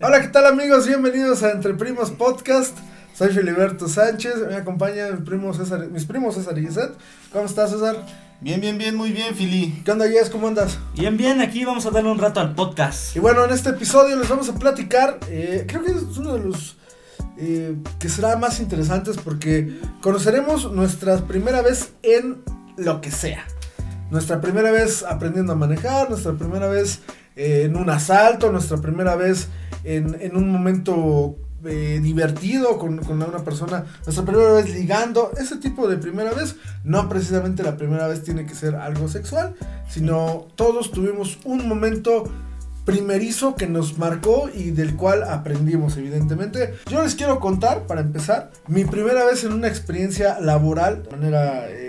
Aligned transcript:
Hola, 0.00 0.20
¿qué 0.20 0.28
tal 0.28 0.46
amigos? 0.46 0.86
Bienvenidos 0.86 1.42
a 1.42 1.50
Entre 1.50 1.74
Primos 1.74 2.12
Podcast. 2.12 2.78
Soy 3.14 3.30
Filiberto 3.30 3.88
Sánchez, 3.88 4.36
me 4.48 4.54
acompaña 4.54 5.10
mi 5.10 5.24
primo 5.24 5.52
César, 5.52 5.88
mis 5.88 6.04
primos 6.04 6.36
César 6.36 6.56
y 6.56 6.66
Gisette. 6.66 6.96
¿Cómo 7.32 7.46
estás, 7.46 7.72
César? 7.72 8.06
Bien, 8.40 8.60
bien, 8.60 8.78
bien, 8.78 8.94
muy 8.94 9.10
bien, 9.10 9.34
Fili. 9.34 9.82
¿Qué 9.84 9.90
onda, 9.90 10.08
Jess? 10.08 10.30
¿Cómo 10.30 10.46
andas? 10.46 10.78
Bien, 10.94 11.16
bien, 11.16 11.40
aquí 11.40 11.64
vamos 11.64 11.84
a 11.84 11.90
darle 11.90 12.12
un 12.12 12.18
rato 12.18 12.38
al 12.38 12.54
podcast. 12.54 13.16
Y 13.16 13.18
bueno, 13.18 13.44
en 13.44 13.50
este 13.50 13.70
episodio 13.70 14.14
les 14.14 14.28
vamos 14.28 14.48
a 14.48 14.54
platicar, 14.54 15.18
eh, 15.30 15.64
creo 15.66 15.82
que 15.82 15.90
es 15.90 16.16
uno 16.16 16.34
de 16.34 16.44
los 16.44 16.76
eh, 17.36 17.74
que 17.98 18.08
será 18.08 18.36
más 18.36 18.60
interesantes 18.60 19.16
porque 19.16 19.80
conoceremos 20.00 20.70
nuestra 20.70 21.16
primera 21.26 21.60
vez 21.60 21.94
en 22.04 22.44
lo 22.76 23.00
que 23.00 23.10
sea. 23.10 23.44
Nuestra 24.12 24.40
primera 24.40 24.70
vez 24.70 25.02
aprendiendo 25.02 25.54
a 25.54 25.56
manejar, 25.56 26.08
nuestra 26.08 26.34
primera 26.34 26.68
vez 26.68 27.00
eh, 27.38 27.62
en 27.66 27.76
un 27.76 27.88
asalto, 27.88 28.50
nuestra 28.50 28.78
primera 28.78 29.14
vez 29.14 29.48
en, 29.84 30.16
en 30.20 30.36
un 30.36 30.50
momento 30.50 31.36
eh, 31.64 32.00
divertido 32.02 32.78
con, 32.78 32.98
con, 32.98 33.22
una 33.22 33.44
persona, 33.44 33.84
nuestra 34.04 34.24
primera 34.24 34.52
vez 34.52 34.70
ligando, 34.74 35.30
ese 35.38 35.56
tipo 35.56 35.88
de 35.88 35.98
primera 35.98 36.32
vez, 36.32 36.56
no 36.82 37.08
precisamente 37.08 37.62
la 37.62 37.76
primera 37.76 38.08
vez 38.08 38.24
tiene 38.24 38.44
que 38.44 38.56
ser 38.56 38.74
algo 38.74 39.08
sexual, 39.08 39.54
sino 39.88 40.48
todos 40.56 40.90
tuvimos 40.90 41.38
un 41.44 41.68
momento 41.68 42.24
primerizo 42.84 43.54
que 43.54 43.68
nos 43.68 43.98
marcó 43.98 44.48
y 44.52 44.70
del 44.70 44.96
cual 44.96 45.22
aprendimos 45.22 45.96
evidentemente. 45.96 46.74
Yo 46.90 47.02
les 47.04 47.14
quiero 47.14 47.38
contar, 47.38 47.86
para 47.86 48.00
empezar, 48.00 48.50
mi 48.66 48.84
primera 48.84 49.24
vez 49.24 49.44
en 49.44 49.52
una 49.52 49.68
experiencia 49.68 50.40
laboral, 50.40 51.04
de 51.04 51.10
manera... 51.10 51.68
Eh, 51.68 51.87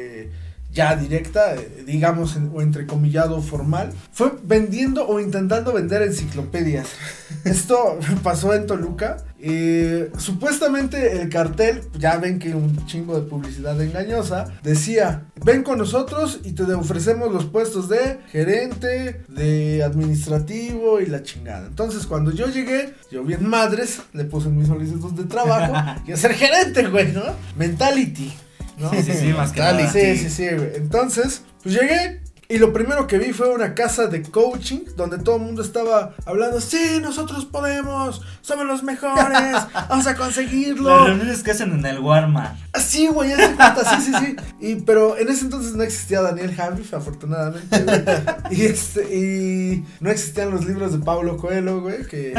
ya 0.71 0.95
directa, 0.95 1.55
eh, 1.55 1.83
digamos, 1.85 2.35
en, 2.35 2.51
o 2.53 2.61
entrecomillado 2.61 3.41
formal, 3.41 3.91
fue 4.11 4.33
vendiendo 4.43 5.07
o 5.07 5.19
intentando 5.19 5.73
vender 5.73 6.01
enciclopedias. 6.03 6.87
Esto 7.43 7.97
pasó 8.23 8.53
en 8.53 8.67
Toluca. 8.67 9.17
Eh, 9.41 10.11
supuestamente 10.17 11.21
el 11.21 11.29
cartel, 11.29 11.81
ya 11.97 12.17
ven 12.17 12.39
que 12.39 12.53
un 12.53 12.85
chingo 12.85 13.19
de 13.19 13.27
publicidad 13.27 13.81
engañosa, 13.81 14.51
decía, 14.63 15.27
ven 15.45 15.63
con 15.63 15.77
nosotros 15.77 16.41
y 16.43 16.51
te 16.51 16.63
ofrecemos 16.73 17.31
los 17.31 17.45
puestos 17.45 17.87
de 17.87 18.19
gerente, 18.31 19.23
de 19.29 19.81
administrativo 19.83 20.99
y 20.99 21.05
la 21.05 21.23
chingada. 21.23 21.67
Entonces 21.67 22.05
cuando 22.05 22.31
yo 22.31 22.47
llegué, 22.47 22.93
yo 23.11 23.23
bien 23.23 23.47
madres, 23.47 24.01
le 24.13 24.25
puse 24.25 24.49
mis 24.49 24.67
solicitud 24.67 25.13
de 25.13 25.23
trabajo 25.23 26.01
y 26.07 26.11
a 26.11 26.17
ser 26.17 26.33
gerente, 26.33 26.87
güey, 26.87 27.11
¿no? 27.13 27.23
Mentality. 27.57 28.33
¿No? 28.79 28.89
Sí, 28.91 29.03
sí, 29.03 29.13
sí, 29.13 29.27
más 29.33 29.51
que 29.51 29.59
Dale, 29.59 29.83
nada. 29.83 29.93
Sí, 29.93 30.17
sí, 30.17 30.29
sí, 30.29 30.47
güey. 30.55 30.75
Entonces, 30.75 31.43
pues 31.61 31.75
llegué 31.75 32.21
y 32.51 32.57
lo 32.57 32.73
primero 32.73 33.05
que 33.05 33.19
vi 33.19 33.31
fue 33.31 33.53
una 33.53 33.75
casa 33.75 34.07
de 34.07 34.23
coaching 34.23 34.79
donde 34.95 35.19
todo 35.19 35.35
el 35.35 35.43
mundo 35.43 35.61
estaba 35.61 36.15
hablando, 36.25 36.59
sí, 36.59 36.97
nosotros 36.99 37.45
podemos, 37.45 38.23
somos 38.41 38.65
los 38.65 38.81
mejores, 38.81 39.55
vamos 39.87 40.07
a 40.07 40.15
conseguirlo. 40.15 40.89
Las 40.89 41.07
reuniones 41.09 41.43
que 41.43 41.51
hacen 41.51 41.73
en 41.73 41.85
el 41.85 41.99
Walmart. 41.99 42.57
Sí, 42.79 43.05
güey, 43.07 43.33
hace 43.33 43.55
cuenta, 43.55 43.95
sí, 43.95 44.01
sí, 44.01 44.13
sí. 44.19 44.35
Y, 44.59 44.75
pero 44.77 45.15
en 45.15 45.29
ese 45.29 45.45
entonces 45.45 45.75
no 45.75 45.83
existía 45.83 46.21
Daniel 46.21 46.55
Javif, 46.55 46.91
afortunadamente, 46.91 47.83
güey. 47.83 48.01
Y, 48.49 48.65
este, 48.65 49.15
y 49.15 49.85
no 49.99 50.09
existían 50.09 50.49
los 50.49 50.65
libros 50.65 50.91
de 50.91 51.05
Pablo 51.05 51.37
Coelho, 51.37 51.81
güey, 51.81 52.07
que 52.07 52.33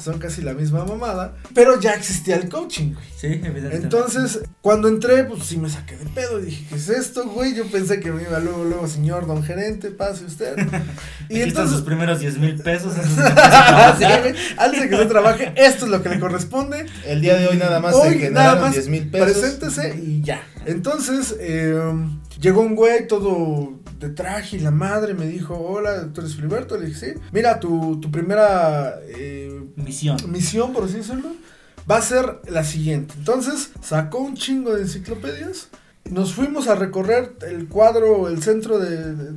son 0.00 0.18
casi 0.18 0.42
la 0.42 0.54
misma 0.54 0.84
mamada. 0.84 1.36
Pero 1.54 1.78
ya 1.78 1.92
existía 1.92 2.34
el 2.34 2.48
coaching, 2.48 2.94
güey. 2.94 3.06
Sí, 3.16 3.28
evidentemente. 3.28 3.76
Entonces, 3.76 4.40
cuando 4.60 4.88
entré, 4.88 5.22
pues 5.22 5.44
sí 5.44 5.56
me 5.56 5.70
saqué 5.70 5.96
de 5.96 6.06
pedo 6.06 6.40
y 6.40 6.46
dije, 6.46 6.66
¿qué 6.68 6.74
es 6.74 6.88
esto, 6.88 7.28
güey? 7.28 7.54
Yo 7.54 7.64
pensé 7.66 8.00
que 8.00 8.10
me 8.10 8.22
iba 8.22 8.40
luego, 8.40 8.64
luego, 8.64 8.88
señor 8.88 9.28
don 9.28 9.44
gerente, 9.54 9.90
pase 9.90 10.24
usted. 10.24 10.56
Y 11.28 11.40
Aquí 11.40 11.48
están 11.48 11.68
sus 11.68 11.80
primeros 11.82 12.20
10 12.20 12.38
mil 12.38 12.56
pesos. 12.56 12.94
Eso 12.96 13.26
es 13.26 13.26
sí, 13.98 14.04
antes 14.58 14.80
de 14.82 14.88
que 14.90 14.96
se 14.96 15.06
trabaje, 15.06 15.52
esto 15.56 15.86
es 15.86 15.90
lo 15.90 16.02
que 16.02 16.10
le 16.10 16.20
corresponde. 16.20 16.86
El 17.06 17.20
día 17.22 17.36
de 17.36 17.46
hoy 17.48 17.56
nada 17.56 17.80
más 17.80 17.94
Hoy 17.94 18.14
se 18.14 18.18
generaron 18.18 18.54
nada 18.54 18.60
más 18.60 18.72
10 18.74 18.88
mil 18.88 19.10
pesos. 19.10 19.32
Preséntese 19.38 19.96
y 19.96 20.20
ya. 20.22 20.42
Entonces, 20.66 21.36
eh, 21.40 21.80
llegó 22.40 22.60
un 22.60 22.74
güey 22.74 23.06
todo 23.06 23.80
de 23.98 24.10
traje 24.10 24.56
y 24.56 24.60
la 24.60 24.70
madre 24.72 25.14
me 25.14 25.26
dijo, 25.26 25.54
hola, 25.56 26.08
¿tú 26.12 26.20
eres 26.20 26.34
Filiberto? 26.36 26.76
Le 26.76 26.86
dije, 26.86 27.14
sí. 27.14 27.20
Mira, 27.32 27.58
tu, 27.60 27.98
tu 28.00 28.10
primera 28.10 28.96
eh, 29.08 29.62
Misión. 29.76 30.18
misión, 30.30 30.72
por 30.72 30.84
así 30.84 30.94
decirlo, 30.98 31.30
va 31.90 31.96
a 31.96 32.02
ser 32.02 32.40
la 32.48 32.64
siguiente. 32.64 33.14
Entonces, 33.16 33.70
sacó 33.80 34.18
un 34.18 34.34
chingo 34.36 34.74
de 34.74 34.82
enciclopedias. 34.82 35.68
Nos 36.10 36.34
fuimos 36.34 36.68
a 36.68 36.74
recorrer 36.74 37.36
el 37.46 37.68
cuadro, 37.68 38.28
el 38.28 38.42
centro 38.42 38.78
de, 38.78 39.14
de, 39.14 39.32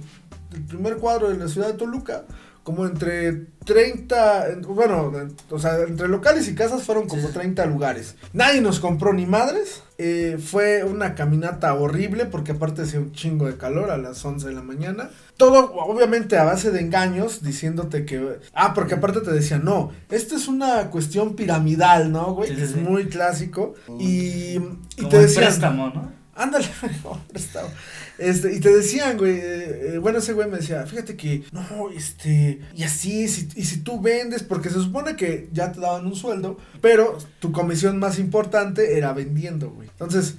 del 0.52 0.64
primer 0.68 0.98
cuadro 0.98 1.30
de 1.30 1.38
la 1.38 1.48
ciudad 1.48 1.68
de 1.68 1.74
Toluca. 1.74 2.26
Como 2.64 2.88
entre 2.88 3.46
30, 3.64 4.58
bueno, 4.68 5.12
o 5.52 5.60
sea, 5.60 5.82
entre 5.88 6.08
locales 6.08 6.48
y 6.48 6.56
casas 6.56 6.82
fueron 6.82 7.08
como 7.08 7.30
30 7.30 7.64
lugares. 7.68 8.16
Nadie 8.34 8.60
nos 8.60 8.80
compró 8.80 9.14
ni 9.14 9.28
madres. 9.28 9.84
Eh, 10.00 10.40
fue 10.44 10.84
una 10.84 11.14
caminata 11.14 11.76
horrible 11.76 12.26
porque 12.26 12.54
aparte 12.54 12.82
hacía 12.82 13.00
un 13.00 13.12
chingo 13.12 13.46
de 13.46 13.58
calor 13.58 13.92
a 13.92 14.00
las 14.00 14.26
11 14.26 14.48
de 14.48 14.54
la 14.54 14.64
mañana. 14.64 15.12
Todo 15.38 15.74
obviamente 15.76 16.40
a 16.40 16.44
base 16.44 16.72
de 16.72 16.80
engaños 16.80 17.44
diciéndote 17.44 18.04
que... 18.04 18.40
Ah, 18.56 18.74
porque 18.74 18.96
aparte 18.96 19.22
te 19.22 19.32
decían, 19.32 19.64
no, 19.64 19.92
esta 20.10 20.36
es 20.36 20.48
una 20.48 20.90
cuestión 20.90 21.36
piramidal, 21.36 22.12
¿no, 22.12 22.34
güey? 22.34 22.50
Sí, 22.56 22.62
es 22.64 22.72
sí. 22.72 22.80
muy 22.80 23.06
clásico. 23.10 23.76
Y, 24.00 24.56
y 24.56 24.60
Como 24.98 25.10
te 25.10 25.20
decían... 25.20 25.46
préstamo, 25.46 25.92
¿no? 25.94 26.25
Ándale, 26.36 26.68
como 27.02 27.20
prestado. 27.28 27.70
Este, 28.18 28.54
y 28.54 28.60
te 28.60 28.76
decían, 28.76 29.18
güey, 29.18 29.38
eh, 29.38 29.94
eh, 29.94 29.98
bueno, 30.00 30.20
ese 30.20 30.34
güey 30.34 30.50
me 30.50 30.58
decía, 30.58 30.86
fíjate 30.86 31.16
que, 31.16 31.44
no, 31.52 31.90
este, 31.96 32.60
y 32.76 32.84
así, 32.84 33.28
si, 33.28 33.48
y 33.56 33.64
si 33.66 33.78
tú 33.82 34.00
vendes, 34.02 34.44
porque 34.44 34.70
se 34.70 34.76
supone 34.76 35.16
que 35.16 35.50
ya 35.54 35.72
te 35.72 35.80
daban 35.80 36.06
un 36.06 36.16
sueldo, 36.16 36.58
pero 36.82 37.18
tu 37.40 37.52
comisión 37.52 37.98
más 38.00 38.20
importante 38.20 38.98
era 38.98 39.14
vendiendo, 39.14 39.70
güey. 39.70 39.88
Entonces, 39.90 40.36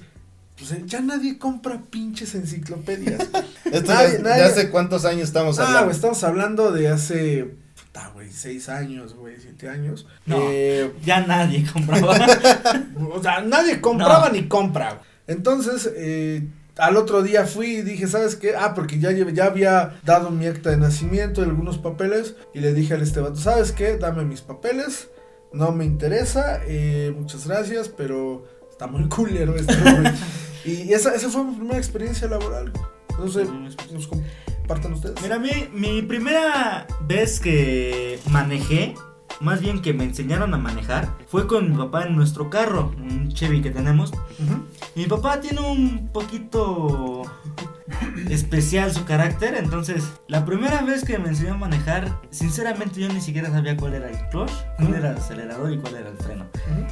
pues 0.57 0.71
eh, 0.71 0.83
ya 0.85 1.01
nadie 1.01 1.37
compra 1.37 1.81
pinches 1.89 2.33
enciclopedias. 2.35 3.21
Esto 3.65 3.91
Nadie- 3.93 4.17
ya, 4.17 4.19
nadie- 4.23 4.37
¿de 4.41 4.43
hace 4.43 4.69
cuántos 4.69 5.05
años 5.05 5.23
estamos 5.23 5.59
ah, 5.59 5.63
hablando? 5.63 5.85
güey, 5.85 5.95
estamos 5.95 6.23
hablando 6.23 6.71
de 6.71 6.87
hace, 6.89 7.55
puta, 7.75 8.09
güey, 8.13 8.31
seis 8.31 8.69
años, 8.69 9.13
güey, 9.15 9.35
siete 9.39 9.69
años. 9.69 10.07
No. 10.25 10.37
Eh, 10.41 10.91
Ya 11.05 11.21
nadie 11.27 11.65
compraba. 11.71 12.17
o 13.13 13.21
sea, 13.21 13.41
nadie 13.41 13.81
compraba 13.81 14.27
No. 14.29 14.33
ni 14.33 14.47
compra. 14.47 15.01
Entonces, 15.27 15.91
eh, 15.95 16.47
al 16.77 16.95
otro 16.97 17.21
día 17.21 17.45
fui 17.45 17.77
y 17.77 17.81
dije, 17.81 18.07
¿sabes 18.07 18.35
qué? 18.35 18.55
Ah, 18.55 18.73
porque 18.73 18.99
ya, 18.99 19.11
ya 19.11 19.45
había 19.45 19.99
dado 20.05 20.29
mi 20.31 20.45
acta 20.47 20.69
de 20.69 20.77
nacimiento 20.77 21.41
y 21.41 21.45
algunos 21.45 21.77
papeles. 21.77 22.35
Y 22.53 22.59
le 22.59 22.73
dije 22.73 22.93
al 22.93 23.01
este 23.01 23.19
vato, 23.19 23.35
¿sabes 23.35 23.71
qué? 23.71 23.97
Dame 23.97 24.23
mis 24.25 24.41
papeles. 24.41 25.09
No 25.53 25.71
me 25.71 25.85
interesa. 25.85 26.61
eh, 26.67 27.13
muchas 27.17 27.47
gracias, 27.47 27.89
pero 27.89 28.45
está 28.69 28.87
muy 28.87 29.07
culero 29.09 29.55
esto, 29.55 29.73
y 30.65 30.91
esa, 30.93 31.15
esa 31.15 31.29
fue 31.29 31.43
mi 31.45 31.55
primera 31.55 31.77
experiencia 31.77 32.27
laboral. 32.27 32.71
No 33.17 33.27
sé, 33.27 33.45
nos 33.91 34.07
compartan 34.07 34.93
ustedes. 34.93 35.15
Mira, 35.21 35.39
mi, 35.39 35.69
mi 35.73 36.01
primera 36.03 36.85
vez 37.07 37.39
que 37.39 38.19
manejé, 38.29 38.93
más 39.39 39.61
bien 39.61 39.81
que 39.81 39.93
me 39.93 40.03
enseñaron 40.03 40.53
a 40.53 40.57
manejar, 40.57 41.09
fue 41.27 41.47
con 41.47 41.71
mi 41.71 41.77
papá 41.77 42.03
en 42.05 42.15
nuestro 42.15 42.49
carro, 42.49 42.91
un 42.97 43.29
Chevy 43.33 43.61
que 43.61 43.71
tenemos. 43.71 44.11
Ujú. 44.11 44.65
Y 44.95 45.01
mi 45.01 45.05
papá 45.07 45.39
tiene 45.41 45.61
un 45.61 46.09
poquito 46.11 47.23
especial 48.29 48.91
su 48.91 49.05
carácter, 49.05 49.55
entonces 49.55 50.03
la 50.27 50.43
primera 50.45 50.81
vez 50.81 51.05
que 51.05 51.17
me 51.19 51.29
enseñó 51.29 51.53
a 51.53 51.57
manejar, 51.57 52.19
sinceramente 52.31 52.99
yo 52.99 53.07
ni 53.07 53.21
siquiera 53.21 53.49
sabía 53.49 53.77
cuál 53.77 53.93
era 53.93 54.09
el 54.09 54.17
clutch, 54.29 54.51
cuál 54.77 54.93
era 54.95 55.11
el 55.11 55.17
acelerador 55.17 55.71
y 55.71 55.77
cuál 55.77 55.95
era 55.95 56.09
el 56.09 56.17
freno. 56.17 56.45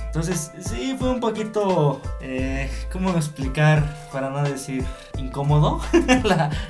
Entonces 0.06 0.52
sí 0.62 0.96
fue 0.98 1.10
un 1.12 1.20
poquito, 1.20 2.02
eh, 2.22 2.70
¿cómo 2.94 3.10
explicar 3.12 3.84
para 4.14 4.30
no 4.30 4.42
decir 4.44 4.86
incómodo? 5.18 5.82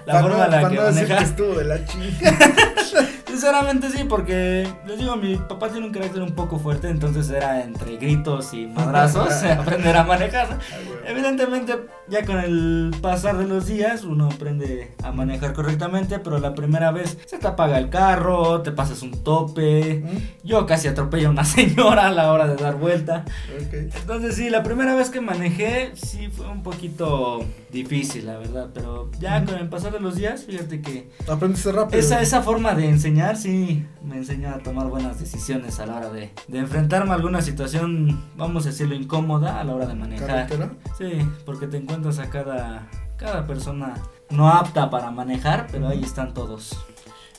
la 0.06 0.22
forma 0.22 0.38
no- 0.38 0.46
en 0.46 0.52
la 0.52 0.70
que 0.70 0.76
no 0.76 0.84
decir 0.86 1.02
maneja. 1.04 1.18
que 1.18 1.24
estuvo 1.24 1.54
de 1.54 1.64
la 1.66 1.86
chinga. 1.86 2.38
Sinceramente 3.36 3.90
sí, 3.90 4.06
porque 4.08 4.66
les 4.88 4.98
digo, 4.98 5.18
mi 5.18 5.36
papá 5.36 5.68
tiene 5.68 5.86
un 5.86 5.92
carácter 5.92 6.22
un 6.22 6.32
poco 6.36 6.58
fuerte, 6.58 6.88
entonces 6.88 7.30
era 7.30 7.62
entre 7.66 7.98
gritos 7.98 8.54
y 8.54 8.66
madrazos 8.68 9.28
aprender 9.44 9.98
a 9.98 10.06
manejar. 10.06 10.58
Evidentemente, 11.06 11.76
ya 12.08 12.26
con 12.26 12.40
el 12.40 12.96
pasar 13.02 13.38
de 13.38 13.46
los 13.46 13.66
días, 13.66 14.06
uno 14.06 14.28
aprende 14.34 14.94
a 15.04 15.12
manejar 15.12 15.52
correctamente, 15.52 16.18
pero 16.20 16.40
la 16.40 16.56
primera 16.56 16.92
vez 16.92 17.18
se 17.26 17.38
te 17.38 17.46
apaga 17.46 17.78
el 17.78 17.90
carro, 17.90 18.62
te 18.62 18.72
pasas 18.72 19.02
un 19.02 19.12
tope. 19.22 20.02
Ujú. 20.06 20.18
Yo 20.46 20.66
casi 20.66 20.88
atropello 20.88 21.28
a 21.28 21.32
una 21.32 21.44
señora 21.46 22.08
a 22.08 22.12
la 22.12 22.32
hora 22.32 22.48
de 22.48 22.56
dar 22.56 22.76
vuelta. 22.78 23.26
Ok. 23.54 23.74
Entonces 23.98 24.36
sí, 24.38 24.50
la 24.50 24.64
primera 24.64 24.96
vez 24.96 25.10
que 25.10 25.20
manejé 25.20 25.92
sí 25.96 26.30
fue 26.30 26.48
un 26.48 26.64
poquito 26.64 27.44
difícil, 27.70 28.28
la 28.28 28.38
verdad, 28.38 28.70
pero 28.74 29.12
ya 29.20 29.40
Ujú. 29.40 29.48
con 29.52 29.56
el 29.60 29.68
pasar 29.68 29.92
de 29.92 30.00
los 30.00 30.16
días, 30.16 30.46
fíjate 30.46 30.82
que 30.82 31.10
Aprendiste 31.30 31.74
rápido. 31.74 32.00
esa, 32.00 32.22
esa 32.22 32.42
forma 32.42 32.74
de 32.76 32.88
enseñar 32.88 33.25
sí 33.34 33.88
me 34.04 34.18
enseñó 34.18 34.50
a 34.50 34.60
tomar 34.60 34.88
buenas 34.88 35.20
decisiones 35.20 35.80
a 35.80 35.86
la 35.86 35.96
hora 35.96 36.10
de, 36.10 36.32
de 36.48 36.60
enfrentarme 36.60 37.12
a 37.12 37.16
alguna 37.16 37.42
situación, 37.42 38.22
vamos 38.36 38.66
a 38.66 38.70
decirlo, 38.70 38.94
incómoda 38.94 39.60
a 39.60 39.64
la 39.64 39.74
hora 39.74 39.86
de 39.88 39.96
manejar. 39.96 40.28
carretera. 40.28 40.74
Sí, 40.98 41.28
porque 41.46 41.66
te 41.68 41.78
encuentras 41.78 42.20
a 42.20 42.30
cada, 42.30 42.88
cada 43.18 43.48
persona 43.48 43.96
no 44.30 44.50
apta 44.50 44.90
para 44.90 45.10
manejar, 45.12 45.68
pero 45.72 45.88
ahí 45.88 46.04
están 46.04 46.34
todos. 46.34 46.78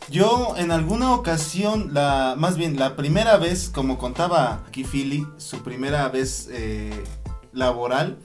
Yo 0.09 0.55
en 0.57 0.71
alguna 0.71 1.13
ocasión, 1.13 1.91
la 1.93 2.35
más 2.39 2.57
bien 2.57 2.79
la 2.79 2.95
primera 2.95 3.37
vez, 3.39 3.69
como 3.69 3.99
contaba 3.99 4.63
aquí 4.69 4.85
Philly, 4.85 5.27
su 5.37 5.63
primera 5.63 6.09
vez 6.09 6.49
eh, 6.53 7.05
laboral, 7.53 8.17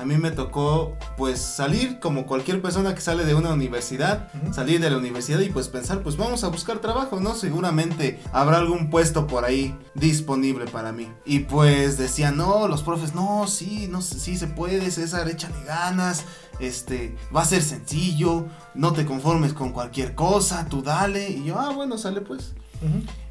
a 0.00 0.06
mí 0.06 0.16
me 0.16 0.30
tocó 0.30 0.96
pues 1.18 1.40
salir 1.40 2.00
como 2.00 2.24
cualquier 2.24 2.62
persona 2.62 2.94
que 2.94 3.02
sale 3.02 3.26
de 3.26 3.34
una 3.34 3.52
universidad, 3.52 4.28
salir 4.50 4.80
de 4.80 4.88
la 4.88 4.96
universidad 4.96 5.40
y 5.40 5.50
pues 5.50 5.68
pensar 5.68 6.02
pues 6.02 6.16
vamos 6.16 6.42
a 6.42 6.48
buscar 6.48 6.78
trabajo, 6.78 7.20
¿no? 7.20 7.34
Seguramente 7.34 8.18
habrá 8.32 8.56
algún 8.56 8.88
puesto 8.88 9.26
por 9.26 9.44
ahí 9.44 9.76
disponible 9.94 10.64
para 10.64 10.90
mí. 10.92 11.06
Y 11.26 11.40
pues 11.40 11.98
decían, 11.98 12.38
no, 12.38 12.66
los 12.66 12.82
profes, 12.82 13.14
no, 13.14 13.46
sí, 13.46 13.88
no, 13.90 14.00
sé, 14.00 14.18
sí 14.18 14.38
se 14.38 14.46
puede, 14.46 14.90
César, 14.90 15.28
échale 15.28 15.62
ganas, 15.66 16.24
este, 16.60 17.14
va 17.34 17.42
a 17.42 17.44
ser 17.44 17.62
sencillo, 17.62 18.46
no 18.74 18.94
te 18.94 19.04
conformes 19.04 19.52
con 19.52 19.72
cualquier 19.72 20.14
cosa, 20.14 20.66
tú 20.70 20.82
dale. 20.82 21.28
Y 21.28 21.44
yo, 21.44 21.58
ah, 21.58 21.74
bueno, 21.74 21.98
sale 21.98 22.22
pues. 22.22 22.54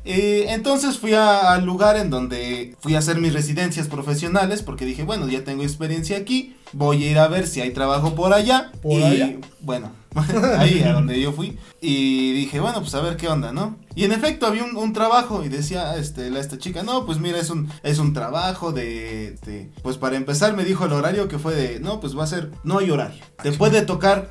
Eh, 0.05 0.45
entonces 0.49 0.97
fui 0.97 1.13
al 1.13 1.65
lugar 1.65 1.97
en 1.97 2.09
donde 2.09 2.75
fui 2.79 2.95
a 2.95 2.99
hacer 2.99 3.17
mis 3.19 3.33
residencias 3.33 3.87
profesionales 3.87 4.63
porque 4.63 4.85
dije, 4.85 5.03
bueno, 5.03 5.27
ya 5.27 5.43
tengo 5.43 5.63
experiencia 5.63 6.17
aquí, 6.17 6.55
voy 6.71 7.03
a 7.03 7.11
ir 7.11 7.19
a 7.19 7.27
ver 7.27 7.47
si 7.47 7.61
hay 7.61 7.71
trabajo 7.71 8.15
por 8.15 8.33
allá. 8.33 8.71
¿Por 8.81 8.93
y 8.99 9.03
allá? 9.03 9.35
bueno, 9.61 9.91
ahí 10.57 10.81
a 10.83 10.93
donde 10.93 11.19
yo 11.21 11.31
fui. 11.33 11.57
Y 11.81 12.31
dije, 12.33 12.59
bueno, 12.59 12.79
pues 12.79 12.95
a 12.95 13.01
ver 13.01 13.17
qué 13.17 13.27
onda, 13.27 13.51
¿no? 13.51 13.77
Y 13.93 14.05
en 14.05 14.11
efecto 14.13 14.45
había 14.47 14.63
un, 14.63 14.75
un 14.77 14.93
trabajo 14.93 15.43
y 15.43 15.49
decía 15.49 15.95
este, 15.97 16.29
la, 16.31 16.39
esta 16.39 16.57
chica, 16.57 16.81
no, 16.83 17.05
pues 17.05 17.19
mira, 17.19 17.37
es 17.37 17.49
un, 17.49 17.69
es 17.83 17.99
un 17.99 18.13
trabajo 18.13 18.71
de, 18.71 19.37
de- 19.45 19.69
Pues 19.83 19.97
para 19.97 20.15
empezar 20.15 20.55
me 20.55 20.63
dijo 20.63 20.85
el 20.85 20.93
horario 20.93 21.27
que 21.27 21.39
fue 21.39 21.53
de, 21.55 21.79
no, 21.81 21.99
pues 21.99 22.17
va 22.17 22.23
a 22.23 22.27
ser, 22.27 22.51
no 22.63 22.79
hay 22.79 22.89
horario. 22.89 23.23
Te 23.43 23.51
puede 23.51 23.81
tocar, 23.81 24.29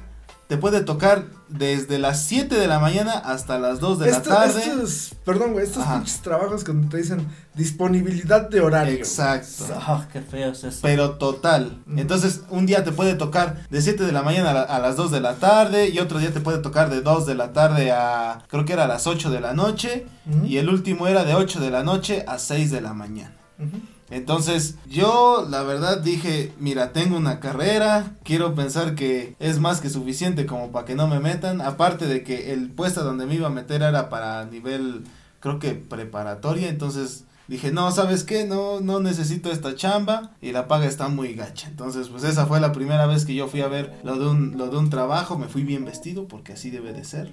te 0.49 0.57
puede 0.57 0.81
tocar 0.81 1.27
desde 1.49 1.99
las 1.99 2.23
7 2.25 2.55
de 2.57 2.67
la 2.67 2.79
mañana 2.79 3.13
hasta 3.13 3.59
las 3.59 3.81
2 3.81 3.99
de 4.01 4.11
Esto- 4.11 4.31
la 4.31 4.37
tarde. 4.37 4.61
Estos, 4.61 5.15
perdón, 5.25 5.53
güey, 5.53 5.65
estos 5.65 5.85
pinches 5.85 6.21
trabajos 6.21 6.63
que 6.65 6.73
te 6.73 6.97
dicen 6.99 7.27
disponibilidad 7.55 8.49
de 8.49 8.61
horario. 8.61 8.95
Exacto. 8.95 9.65
Ah, 9.75 10.07
qué 10.13 10.21
feo 10.21 10.53
es 10.53 10.65
eso. 10.65 10.79
Pero 10.83 11.13
total. 11.13 11.83
Ujú. 11.87 11.99
Entonces, 11.99 12.43
un 12.51 12.67
día 12.67 12.85
te 12.85 12.93
puede 12.93 13.15
tocar 13.15 13.67
de 13.69 13.83
7 13.83 14.05
de 14.05 14.13
la 14.13 14.23
mañana 14.23 14.51
a, 14.51 14.55
la- 14.55 14.63
a 14.63 14.79
las 14.79 14.97
2 14.97 15.11
de 15.11 15.21
la 15.21 15.35
tarde. 15.35 15.89
Y 15.89 15.99
otro 15.99 16.19
día 16.19 16.33
te 16.33 16.41
puede 16.41 16.59
tocar 16.59 16.91
de 16.91 17.01
2 17.01 17.27
de 17.27 17.35
la 17.35 17.53
tarde 17.53 17.93
a. 17.93 18.43
Creo 18.49 18.65
que 18.65 18.73
era 18.73 18.85
a 18.85 18.89
las 18.89 19.07
8 19.07 19.31
de 19.31 19.41
la 19.41 19.55
noche. 19.55 20.07
Ujú. 20.31 20.47
Y 20.47 20.59
el 20.59 20.69
último 20.69 21.07
era 21.07 21.25
de 21.25 21.35
8 21.35 21.61
de 21.61 21.71
la 21.71 21.83
noche 21.83 22.25
a 22.27 22.39
6 22.39 22.71
de 22.71 22.81
la 22.81 22.93
mañana. 22.95 23.35
Ujú. 23.59 23.79
Entonces, 24.11 24.77
yo 24.89 25.47
la 25.49 25.63
verdad 25.63 26.01
dije: 26.01 26.53
Mira, 26.59 26.93
tengo 26.93 27.17
una 27.17 27.41
carrera. 27.41 28.13
Quiero 28.25 28.55
pensar 28.55 28.95
que 28.95 29.35
es 29.39 29.61
más 29.61 29.81
que 29.81 29.91
suficiente 29.91 30.47
como 30.47 30.71
para 30.71 30.87
que 30.87 30.95
no 30.95 31.07
me 31.09 31.21
metan. 31.21 31.61
Aparte 31.61 32.07
de 32.07 32.23
que 32.23 32.53
el 32.53 32.71
puesto 32.71 33.05
donde 33.05 33.27
me 33.27 33.35
iba 33.35 33.49
a 33.49 33.51
meter 33.51 33.83
era 33.83 34.09
para 34.09 34.45
nivel, 34.47 35.05
creo 35.41 35.59
que 35.59 35.73
preparatoria. 35.75 36.69
Entonces. 36.69 37.25
Dije, 37.49 37.73
no, 37.73 37.91
¿sabes 37.93 38.25
qué? 38.25 38.45
No, 38.45 38.81
no 38.83 39.01
necesito 39.01 39.51
esta 39.51 39.75
chamba 39.75 40.33
y 40.43 40.53
la 40.53 40.69
paga 40.69 40.85
está 40.85 41.09
muy 41.09 41.33
gacha. 41.33 41.69
Entonces, 41.69 42.09
pues 42.09 42.23
esa 42.25 42.45
fue 42.45 42.61
la 42.61 42.73
primera 42.73 43.07
vez 43.07 43.25
que 43.25 43.35
yo 43.35 43.49
fui 43.49 43.63
a 43.63 43.69
ver 43.69 43.95
lo 44.05 44.19
de 44.19 44.29
un, 44.29 44.59
lo 44.59 44.69
de 44.69 44.77
un 44.77 44.91
trabajo. 44.91 45.39
Me 45.39 45.49
fui 45.49 45.63
bien 45.63 45.87
vestido 45.87 46.29
porque 46.29 46.53
así 46.53 46.69
debe 46.69 46.93
de 46.93 47.05
ser. 47.05 47.33